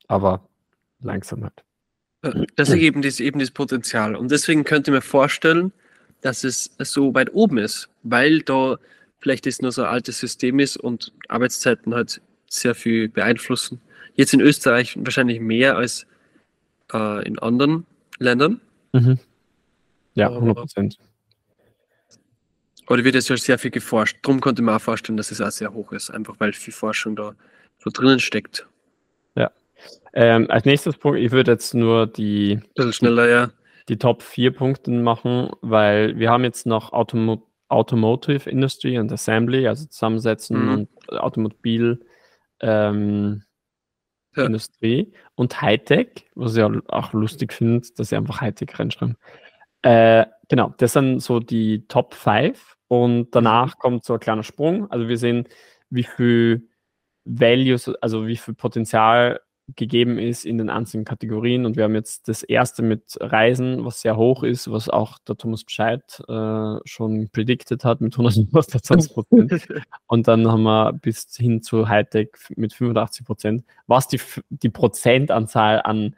[0.08, 0.48] Aber
[1.02, 1.64] langsam halt.
[2.56, 4.16] Das ist eben das, eben das Potenzial.
[4.16, 5.72] Und deswegen könnte ich mir vorstellen,
[6.22, 8.78] dass es so weit oben ist, weil da
[9.20, 13.80] vielleicht es nur so ein altes System ist und Arbeitszeiten halt sehr viel beeinflussen.
[14.16, 16.08] Jetzt in Österreich wahrscheinlich mehr als
[16.94, 17.86] äh, in anderen
[18.18, 18.62] Ländern.
[18.94, 19.20] Mhm.
[20.16, 20.98] Ja, Aber- 100 Prozent.
[22.86, 24.18] Aber da wird jetzt ja sehr viel geforscht.
[24.22, 27.16] Darum konnte mir auch vorstellen, dass es auch sehr hoch ist, einfach weil viel Forschung
[27.16, 27.34] da
[27.80, 28.68] so drinnen steckt.
[30.14, 32.62] Ähm, als nächstes Punkt, ich würde jetzt nur die,
[32.92, 33.50] schneller, ja.
[33.90, 39.68] die Top 4 Punkte machen, weil wir haben jetzt noch Automo Automotive Industry und Assembly,
[39.68, 40.74] also Zusammensetzen Mhm.
[41.10, 42.00] und Automobil
[42.62, 43.44] ähm,
[44.36, 44.46] Ja.
[44.46, 49.18] Industrie und Hightech, was ich ja auch lustig finde, dass sie einfach Hightech reinschreiben.
[49.82, 54.90] Äh, genau, das sind so die Top 5 und danach kommt so ein kleiner Sprung.
[54.92, 55.48] Also wir sehen,
[55.90, 56.70] wie viel
[57.26, 59.40] Values, also wie viel Potenzial
[59.76, 61.66] gegeben ist in den einzelnen Kategorien.
[61.66, 65.38] Und wir haben jetzt das erste mit Reisen, was sehr hoch ist, was auch der
[65.38, 69.68] Thomas Bescheid äh, schon predicted hat mit 120 Prozent.
[70.08, 73.66] Und dann haben wir bis hin zu Hightech mit 85 Prozent.
[73.88, 74.20] Was die,
[74.50, 76.16] die Prozentanzahl an,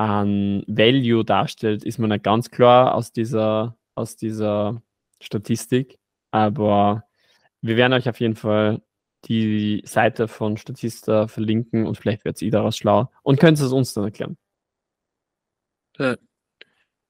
[0.00, 4.82] an Value darstellt, ist mir nicht ganz klar aus dieser, aus dieser
[5.20, 5.98] Statistik.
[6.30, 7.04] Aber
[7.60, 8.80] wir werden euch auf jeden Fall
[9.26, 13.92] die Seite von Statista verlinken und vielleicht wird ihr daraus schlau und könnt es uns
[13.92, 14.38] dann erklären.
[15.98, 16.16] Ja.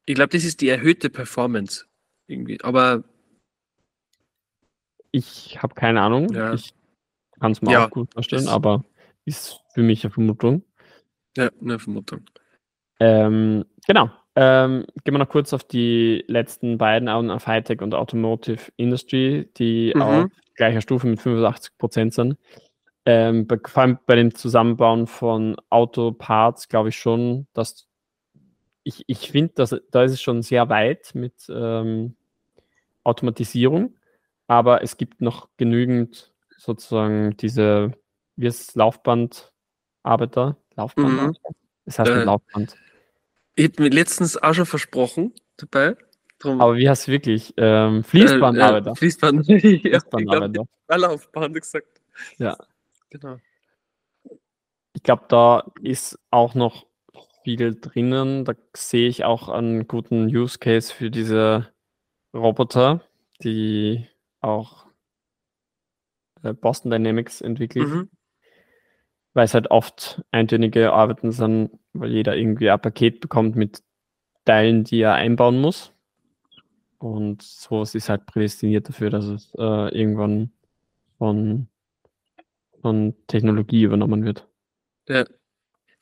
[0.07, 1.85] Ich glaube, das ist die erhöhte Performance
[2.27, 3.05] irgendwie, aber
[5.13, 6.33] ich habe keine Ahnung.
[6.33, 6.55] Ja.
[6.55, 6.75] Ich
[7.39, 8.85] kann es mir Ja, auch gut vorstellen, das- aber
[9.25, 10.65] ist für mich eine Vermutung.
[11.37, 12.25] ja, eine Vermutung.
[13.01, 14.11] Ähm, genau.
[14.37, 19.93] Ähm, gehen wir noch kurz auf die letzten beiden, auf Hightech und Automotive Industry, die
[19.95, 20.03] Mhm.
[20.03, 22.37] auf gleicher Stufe mit 85 Prozent sind.
[23.07, 27.89] Ähm, bei, vor allem bei dem Zusammenbauen von Autoparts glaube ich schon, dass
[28.85, 32.15] ich, ich finde, dass da ist es schon sehr weit mit ähm,
[33.05, 33.97] Automatisierung,
[34.47, 37.93] aber es gibt noch genügend sozusagen diese,
[38.37, 40.57] wie ist es, Laufbandarbeiter?
[40.77, 41.39] Laufband?
[41.87, 42.77] Es heißt Äh, Laufband.
[43.61, 45.95] Ich hätte mir letztens auch schon versprochen dabei.
[46.39, 47.53] Drum, Aber wie heißt es wirklich?
[47.59, 48.93] Ähm, äh, Fließbandarbeiter.
[48.93, 49.47] Äh, Fließband.
[49.49, 50.65] ja, ich glaube, Fließbandarbeiter.
[50.89, 52.01] Laufband gesagt.
[52.39, 52.57] Ja.
[53.11, 53.37] Genau.
[54.95, 56.87] Ich glaube, da ist auch noch
[57.45, 58.47] viel drinnen.
[58.47, 61.69] Da sehe ich auch einen guten Use Case für diese
[62.33, 63.05] Roboter,
[63.43, 64.09] die
[64.41, 64.87] auch
[66.43, 68.11] äh, Boston Dynamics entwickelt, Mhm.
[69.35, 73.83] Weil es halt oft eintönige Arbeiten sind, weil jeder irgendwie ein Paket bekommt mit
[74.45, 75.93] Teilen, die er einbauen muss.
[76.99, 80.53] Und sowas ist halt prädestiniert dafür, dass es äh, irgendwann
[81.19, 81.69] von,
[82.83, 84.47] von Technologie übernommen wird.
[85.09, 85.25] Ja.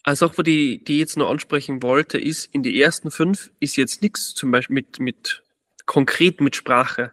[0.05, 3.51] Also auch, wo die, die ich jetzt nur ansprechen wollte, ist, in die ersten fünf
[3.61, 5.43] ist jetzt nichts zum Beispiel mit, mit
[5.87, 7.13] konkret mit Sprache.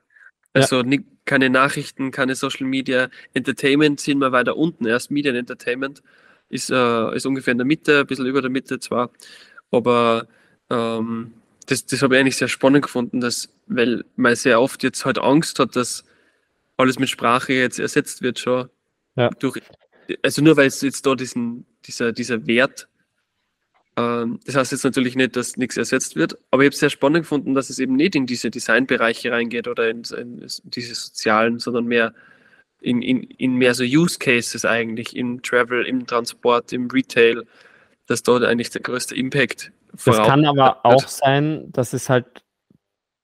[0.54, 4.86] Also ni- keine Nachrichten, keine Social Media, Entertainment sind wir weiter unten.
[4.86, 6.02] Erst Media and Entertainment
[6.50, 9.12] ist, äh, ist ungefähr in der Mitte, ein bisschen über der Mitte zwar.
[9.72, 10.28] Aber
[10.70, 11.34] ähm,
[11.66, 15.18] das, das habe ich eigentlich sehr spannend gefunden, dass, weil man sehr oft jetzt halt
[15.18, 16.04] Angst hat, dass
[16.78, 18.70] alles mit Sprache jetzt ersetzt wird schon.
[19.16, 19.30] Ja.
[19.30, 19.60] Durch,
[20.22, 22.88] also nur weil es jetzt da diesen, dieser, dieser Wert,
[23.98, 26.90] ähm, das heißt jetzt natürlich nicht, dass nichts ersetzt wird, aber ich habe es sehr
[26.90, 31.60] spannend gefunden, dass es eben nicht in diese Designbereiche reingeht oder in, in diese sozialen,
[31.60, 32.14] sondern mehr
[32.82, 37.44] in, in, in mehr so Use Cases eigentlich, im Travel, im Transport, im Retail,
[38.06, 39.72] dass dort eigentlich der größte Impact
[40.06, 40.86] Das kann aber wird.
[40.86, 42.26] auch sein, dass es halt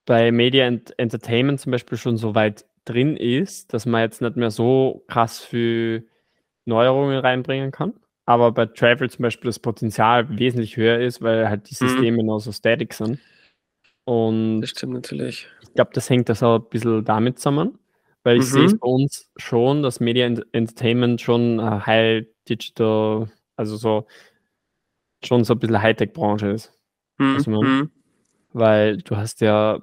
[0.04, 4.36] bei Media and Entertainment zum Beispiel schon so weit drin ist, dass man jetzt nicht
[4.36, 6.02] mehr so krass für
[6.64, 7.94] Neuerungen reinbringen kann.
[8.26, 11.88] Aber bei Travel zum Beispiel das Potenzial wesentlich höher ist, weil halt die Mhm.
[11.88, 13.18] Systeme noch so static sind.
[14.04, 15.48] Und Das stimmt natürlich.
[15.62, 17.78] ich glaube, das hängt das auch ein bisschen damit zusammen,
[18.24, 18.48] weil ich Mhm.
[18.50, 24.06] sehe es bei uns schon, dass Media Entertainment schon äh, High Digital, also so
[25.24, 26.72] schon so ein bisschen Hightech-Branche ist.
[27.20, 27.90] Hm, Was man- hm,
[28.52, 29.80] Weil du hast ja,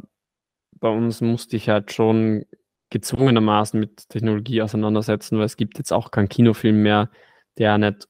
[0.79, 2.45] bei uns musste ich halt schon
[2.91, 7.09] gezwungenermaßen mit Technologie auseinandersetzen, weil es gibt jetzt auch keinen Kinofilm mehr,
[7.57, 8.07] der nicht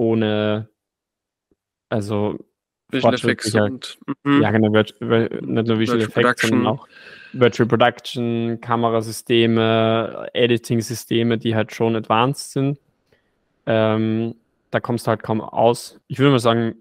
[0.00, 0.70] ohne,
[1.90, 2.38] also
[2.90, 4.42] Visual Effects und mhm.
[4.42, 6.66] ja, genau, nicht nur Visual Virtual Effects, sondern Production.
[6.66, 6.88] auch
[7.32, 12.80] Virtual Production, Kamerasysteme, Editing-Systeme, die halt schon advanced sind.
[13.66, 14.34] Ähm,
[14.70, 16.00] da kommst du halt kaum aus.
[16.08, 16.76] Ich würde mal sagen,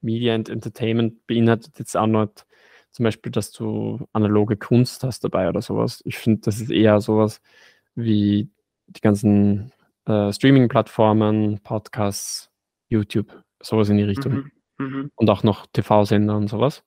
[0.00, 2.46] Media and Entertainment beinhaltet jetzt auch nicht
[2.90, 6.00] zum Beispiel, dass du analoge Kunst hast dabei oder sowas.
[6.04, 7.40] Ich finde, das ist eher sowas
[7.94, 8.48] wie
[8.86, 9.72] die ganzen
[10.06, 12.50] äh, Streaming-Plattformen, Podcasts,
[12.88, 14.52] YouTube, sowas in die Richtung Mhm.
[14.78, 15.10] Mhm.
[15.16, 16.84] und auch noch TV-Sender und sowas.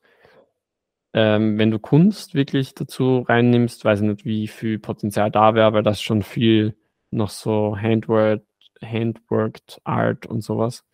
[1.13, 5.74] Ähm, wenn du Kunst wirklich dazu reinnimmst, weiß ich nicht, wie viel Potenzial da wäre,
[5.74, 6.76] weil das schon viel
[7.11, 8.43] noch so Handwork,
[8.84, 10.86] Handworked Art und sowas.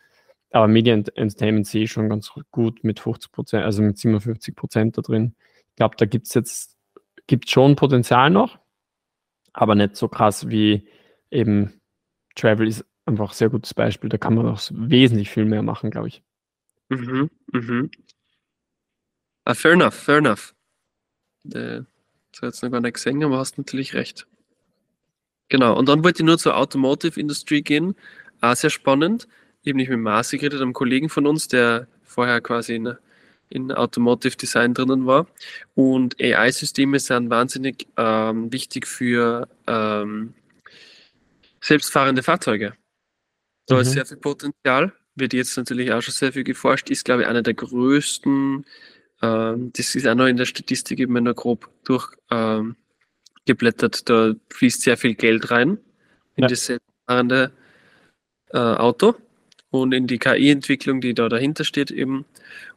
[0.52, 4.56] Aber Media and Entertainment sehe ich schon ganz gut mit 50 Prozent, also mit 57
[4.56, 5.36] Prozent da drin.
[5.72, 6.78] Ich glaube, da gibt es jetzt,
[7.28, 8.60] gibt schon Potenzial noch,
[9.54, 10.88] aber nicht so krass wie
[11.32, 11.81] eben
[12.36, 14.10] Travel ist einfach ein sehr gutes Beispiel.
[14.10, 16.22] Da kann man auch wesentlich viel mehr machen, glaube ich.
[16.90, 17.30] Mhm.
[17.52, 17.92] Mhm.
[19.46, 20.54] Ah, fair enough, fair enough.
[21.44, 21.86] Das
[22.38, 24.28] hat jetzt noch gar nicht gesehen, aber hast natürlich recht.
[25.50, 27.96] Genau, und dann wollte ich nur zur Automotive Industry gehen.
[28.40, 29.28] Auch sehr spannend.
[29.64, 32.96] Eben nicht mit Marci geredet, einem Kollegen von uns, der vorher quasi in,
[33.50, 35.28] in Automotive Design drinnen war.
[35.76, 40.34] Und AI-Systeme sind wahnsinnig ähm, wichtig für ähm,
[41.62, 42.74] selbstfahrende Fahrzeuge.
[43.68, 43.94] Da ist Mhm.
[43.94, 44.94] sehr viel Potenzial.
[45.16, 48.66] wird jetzt natürlich auch schon sehr viel geforscht, ist, glaube ich, einer der größten.
[49.22, 54.00] Ähm, das ist auch noch in der Statistik immer nur grob durchgeblättert.
[54.00, 55.78] Ähm, da fließt sehr viel Geld rein
[56.38, 56.48] in ja.
[56.48, 57.52] das selbstfahrende
[58.54, 59.16] äh, Auto
[59.70, 62.26] und in die KI-Entwicklung, die da dahinter steht eben.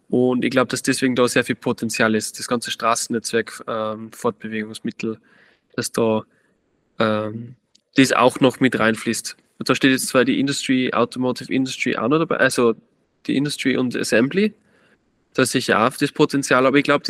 [0.09, 2.39] Und ich glaube, dass deswegen da sehr viel Potenzial ist.
[2.39, 5.19] Das ganze Straßennetzwerk, ähm, Fortbewegungsmittel,
[5.77, 6.25] dass da
[6.99, 7.55] ähm,
[7.95, 9.37] das auch noch mit reinfließt.
[9.59, 12.75] Und da steht jetzt zwar die Industry, Automotive Industry auch noch dabei, also
[13.27, 14.55] die Industry und Assembly.
[15.35, 17.05] Da ist sicher auch das Potenzial, aber ich glaube,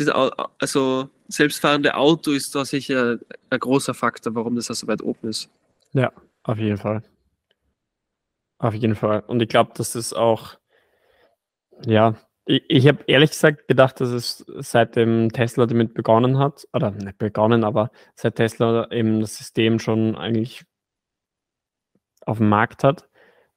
[0.59, 3.19] also selbstfahrende Auto ist da sicher
[3.49, 5.49] ein großer Faktor, warum das so weit oben ist.
[5.93, 6.11] Ja,
[6.43, 7.03] auf jeden Fall.
[8.57, 9.21] Auf jeden Fall.
[9.27, 10.57] Und ich glaube, dass es auch,
[11.85, 12.15] ja,
[12.45, 17.17] ich, ich habe ehrlich gesagt gedacht, dass es seitdem Tesla damit begonnen hat, oder nicht
[17.17, 20.63] begonnen, aber seit Tesla eben das System schon eigentlich
[22.25, 23.07] auf dem Markt hat,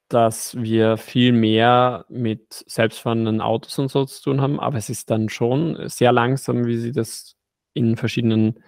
[0.09, 5.11] dass wir viel mehr mit selbstfahrenden Autos und so zu tun haben, aber es ist
[5.11, 7.37] dann schon sehr langsam, wie sie das
[7.75, 8.63] in verschiedenen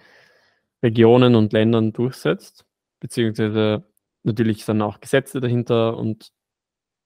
[0.83, 2.65] Regionen und Ländern durchsetzt,
[2.99, 3.83] beziehungsweise
[4.23, 6.31] natürlich dann auch Gesetze dahinter und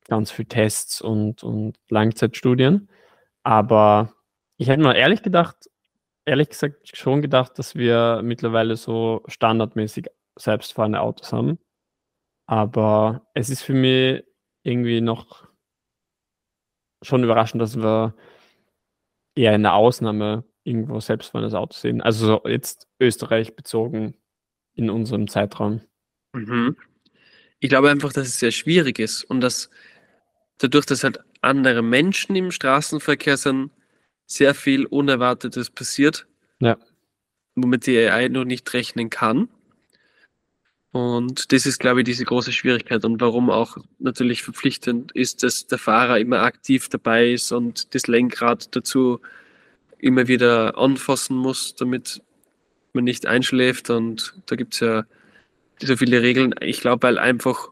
[0.07, 2.89] ganz viel Tests und, und Langzeitstudien.
[3.43, 4.13] Aber
[4.57, 5.69] ich hätte mal ehrlich gedacht,
[6.25, 11.59] ehrlich gesagt schon gedacht, dass wir mittlerweile so standardmäßig selbstfahrende Autos haben.
[12.47, 14.23] Aber es ist für mich
[14.63, 15.47] irgendwie noch
[17.01, 18.15] schon überraschend, dass wir
[19.35, 22.01] eher eine Ausnahme irgendwo selbstfahrendes Auto sehen.
[22.01, 24.15] Also jetzt Österreich bezogen
[24.73, 25.81] in unserem Zeitraum.
[26.33, 26.75] Mhm.
[27.59, 29.69] Ich glaube einfach, dass es sehr schwierig ist und dass
[30.57, 33.71] dadurch, dass halt andere Menschen im Straßenverkehr sind,
[34.25, 36.27] sehr viel Unerwartetes passiert,
[36.59, 36.77] ja.
[37.55, 39.49] womit die AI noch nicht rechnen kann.
[40.95, 45.67] Und das ist, glaube ich, diese große Schwierigkeit und warum auch natürlich verpflichtend ist, dass
[45.67, 49.19] der Fahrer immer aktiv dabei ist und das Lenkrad dazu
[49.97, 52.21] immer wieder anfassen muss, damit
[52.93, 53.89] man nicht einschläft.
[53.89, 55.03] Und da gibt es ja
[55.83, 56.55] so viele Regeln.
[56.61, 57.71] Ich glaube, weil einfach,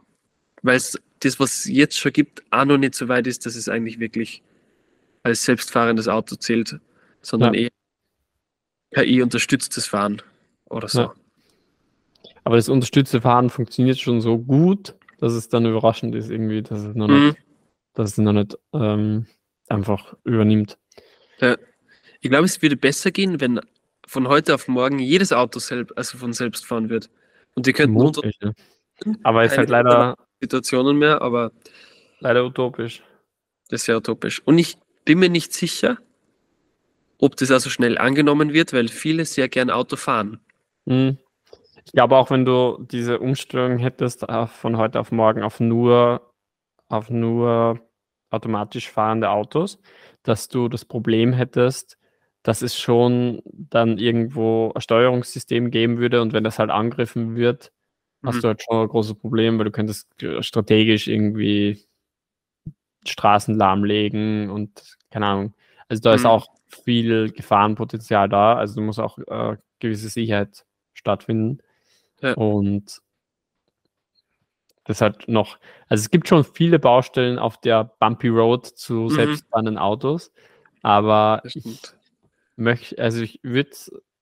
[0.61, 3.55] weil es das, was es jetzt schon gibt, auch noch nicht so weit ist, dass
[3.55, 4.43] es eigentlich wirklich
[5.23, 6.77] als selbstfahrendes Auto zählt,
[7.21, 7.69] sondern ja.
[8.91, 10.21] eher KI-unterstütztes Fahren
[10.65, 10.99] oder so.
[11.03, 11.15] Ja.
[12.43, 16.83] Aber das unterstützte Fahren funktioniert schon so gut, dass es dann überraschend ist, irgendwie, dass
[16.83, 17.27] es noch mhm.
[17.27, 17.37] nicht,
[17.93, 19.25] dass es noch nicht ähm,
[19.69, 20.77] einfach übernimmt.
[21.39, 21.57] Ja.
[22.19, 23.59] Ich glaube, es würde besser gehen, wenn
[24.07, 27.09] von heute auf morgen jedes Auto selbst, also von selbst fahren wird.
[27.55, 28.21] Und die könnten unter.
[29.23, 31.51] Aber es ist halt leider Situationen mehr, aber
[32.19, 33.03] leider utopisch.
[33.69, 34.41] Das ist ja utopisch.
[34.45, 35.97] Und ich bin mir nicht sicher,
[37.17, 40.39] ob das also schnell angenommen wird, weil viele sehr gern Auto fahren.
[40.85, 41.17] Mhm.
[41.85, 46.33] Ich glaube auch, wenn du diese Umstellung hättest von heute auf morgen auf nur,
[46.87, 47.79] auf nur
[48.29, 49.79] automatisch fahrende Autos,
[50.23, 51.97] dass du das Problem hättest,
[52.41, 57.71] dass es schon dann irgendwo ein Steuerungssystem geben würde und wenn das halt angegriffen wird,
[58.23, 58.41] hast mhm.
[58.41, 60.07] du halt schon ein großes Problem, weil du könntest
[60.39, 61.85] strategisch irgendwie
[63.05, 65.53] Straßen lahmlegen und keine Ahnung.
[65.89, 66.15] Also da mhm.
[66.15, 68.55] ist auch viel Gefahrenpotenzial da.
[68.55, 71.59] Also du musst auch äh, gewisse Sicherheit stattfinden.
[72.23, 72.33] Ja.
[72.33, 73.01] Und
[74.85, 79.09] das hat noch, also es gibt schon viele Baustellen auf der Bumpy Road zu mhm.
[79.09, 80.31] selbstfahrenden Autos,
[80.81, 81.79] aber ich
[82.55, 83.71] möchte, also ich würde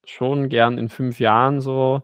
[0.03, 2.03] schon gern in fünf Jahren so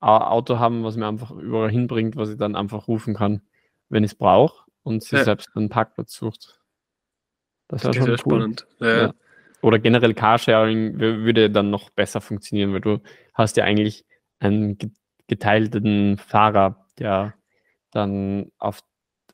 [0.00, 3.42] Auto haben, was mir einfach überall hinbringt, was ich dann einfach rufen kann,
[3.88, 5.24] wenn ich es brauche und sich ja.
[5.24, 6.60] selbst einen Parkplatz sucht.
[7.68, 8.18] Das wäre schon cool.
[8.18, 8.66] spannend.
[8.80, 9.02] Ja.
[9.02, 9.14] Ja.
[9.62, 13.00] Oder generell Carsharing würde dann noch besser funktionieren, weil du
[13.32, 14.04] hast ja eigentlich
[14.40, 14.76] einen
[15.28, 17.34] geteilten Fahrer, der
[17.90, 18.80] dann auf,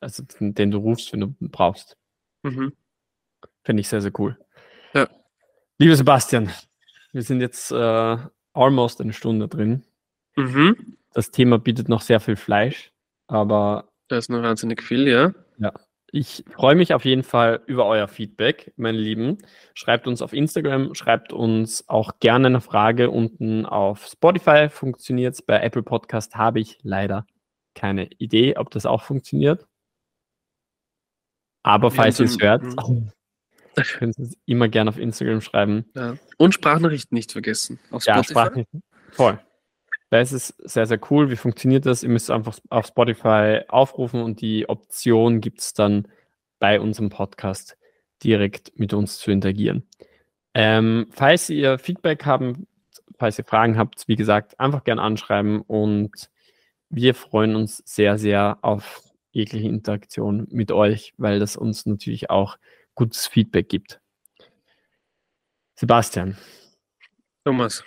[0.01, 1.97] also den du rufst, wenn du brauchst.
[2.43, 2.73] Mhm.
[3.63, 4.37] Finde ich sehr, sehr cool.
[4.93, 5.09] Ja.
[5.77, 6.49] Lieber Sebastian,
[7.11, 8.17] wir sind jetzt äh,
[8.53, 9.85] almost eine Stunde drin.
[10.35, 10.97] Mhm.
[11.13, 12.91] Das Thema bietet noch sehr viel Fleisch,
[13.27, 13.89] aber.
[14.07, 15.33] Da ist noch wahnsinnig viel, ja.
[15.57, 15.73] Ja.
[16.11, 19.37] Ich freue mich auf jeden Fall über euer Feedback, meine Lieben.
[19.73, 24.69] Schreibt uns auf Instagram, schreibt uns auch gerne eine Frage unten auf Spotify.
[24.69, 25.41] Funktioniert es.
[25.41, 27.25] Bei Apple Podcast habe ich leider
[27.75, 29.65] keine Idee, ob das auch funktioniert.
[31.63, 32.63] Aber falls ihr es hört,
[33.97, 35.85] könnt ihr es immer gerne auf Instagram schreiben.
[35.95, 36.15] Ja.
[36.37, 37.79] Und Sprachnachrichten nicht vergessen.
[37.91, 38.17] Auf Spotify.
[38.17, 38.83] Ja, Sprachnachrichten.
[39.11, 39.39] Voll.
[40.09, 41.29] Da ist es sehr, sehr cool.
[41.29, 42.03] Wie funktioniert das?
[42.03, 46.07] Ihr müsst einfach auf Spotify aufrufen und die Option gibt es dann
[46.57, 47.77] bei unserem Podcast
[48.23, 49.87] direkt mit uns zu interagieren.
[50.53, 52.67] Ähm, falls ihr Feedback haben,
[53.17, 56.29] falls ihr Fragen habt, wie gesagt, einfach gerne anschreiben und
[56.89, 62.57] wir freuen uns sehr, sehr auf jegliche Interaktion mit euch, weil das uns natürlich auch
[62.95, 64.01] gutes Feedback gibt.
[65.75, 66.35] Sebastian.
[67.45, 67.83] Thomas.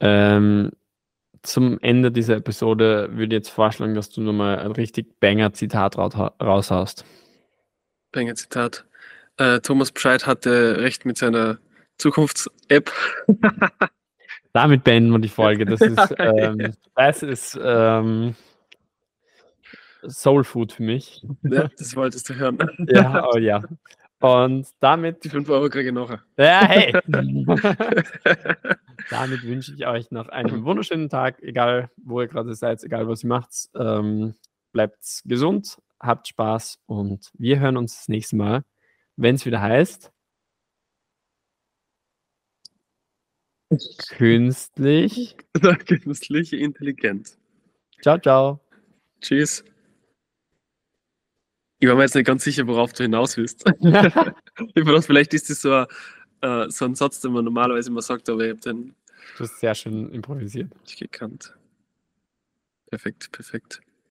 [0.00, 0.72] Ähm,
[1.44, 7.04] zum Ende dieser Episode würde ich jetzt vorschlagen, dass du nochmal ein richtig Banger-Zitat raushaust.
[8.12, 8.84] Banger-Zitat.
[9.36, 11.58] Äh, Thomas Bescheid hatte recht mit seiner
[11.98, 12.90] Zukunfts-App.
[14.52, 15.66] Damit beenden wir die Folge.
[15.66, 18.34] Das ist, ähm, das ist ähm,
[20.06, 21.26] Soul Food für mich.
[21.42, 22.58] Ja, das wolltest du hören.
[22.88, 23.62] Ja, oh ja.
[24.24, 25.22] Und damit.
[25.22, 26.10] Die 5 Euro kriege ich noch.
[26.38, 26.92] Ja, hey!
[29.10, 33.22] damit wünsche ich euch noch einen wunderschönen Tag, egal wo ihr gerade seid, egal was
[33.22, 33.50] ihr macht.
[33.74, 34.34] Ähm,
[34.72, 38.64] bleibt gesund, habt Spaß und wir hören uns das nächste Mal,
[39.16, 40.10] wenn es wieder heißt.
[44.08, 45.36] Künstlich.
[45.86, 47.36] Künstliche Intelligenz.
[48.00, 48.60] Ciao, ciao.
[49.20, 49.64] Tschüss.
[51.84, 53.62] Ich war mir jetzt nicht ganz sicher, worauf du hinaus willst.
[53.78, 55.86] ich dachte, vielleicht ist das so ein,
[56.40, 58.94] äh, so ein Satz, den man normalerweise immer sagt, aber ich habe den.
[59.36, 60.74] Du hast sehr schön improvisiert.
[60.80, 61.54] Nicht gekannt.
[62.88, 63.82] Perfekt, perfekt.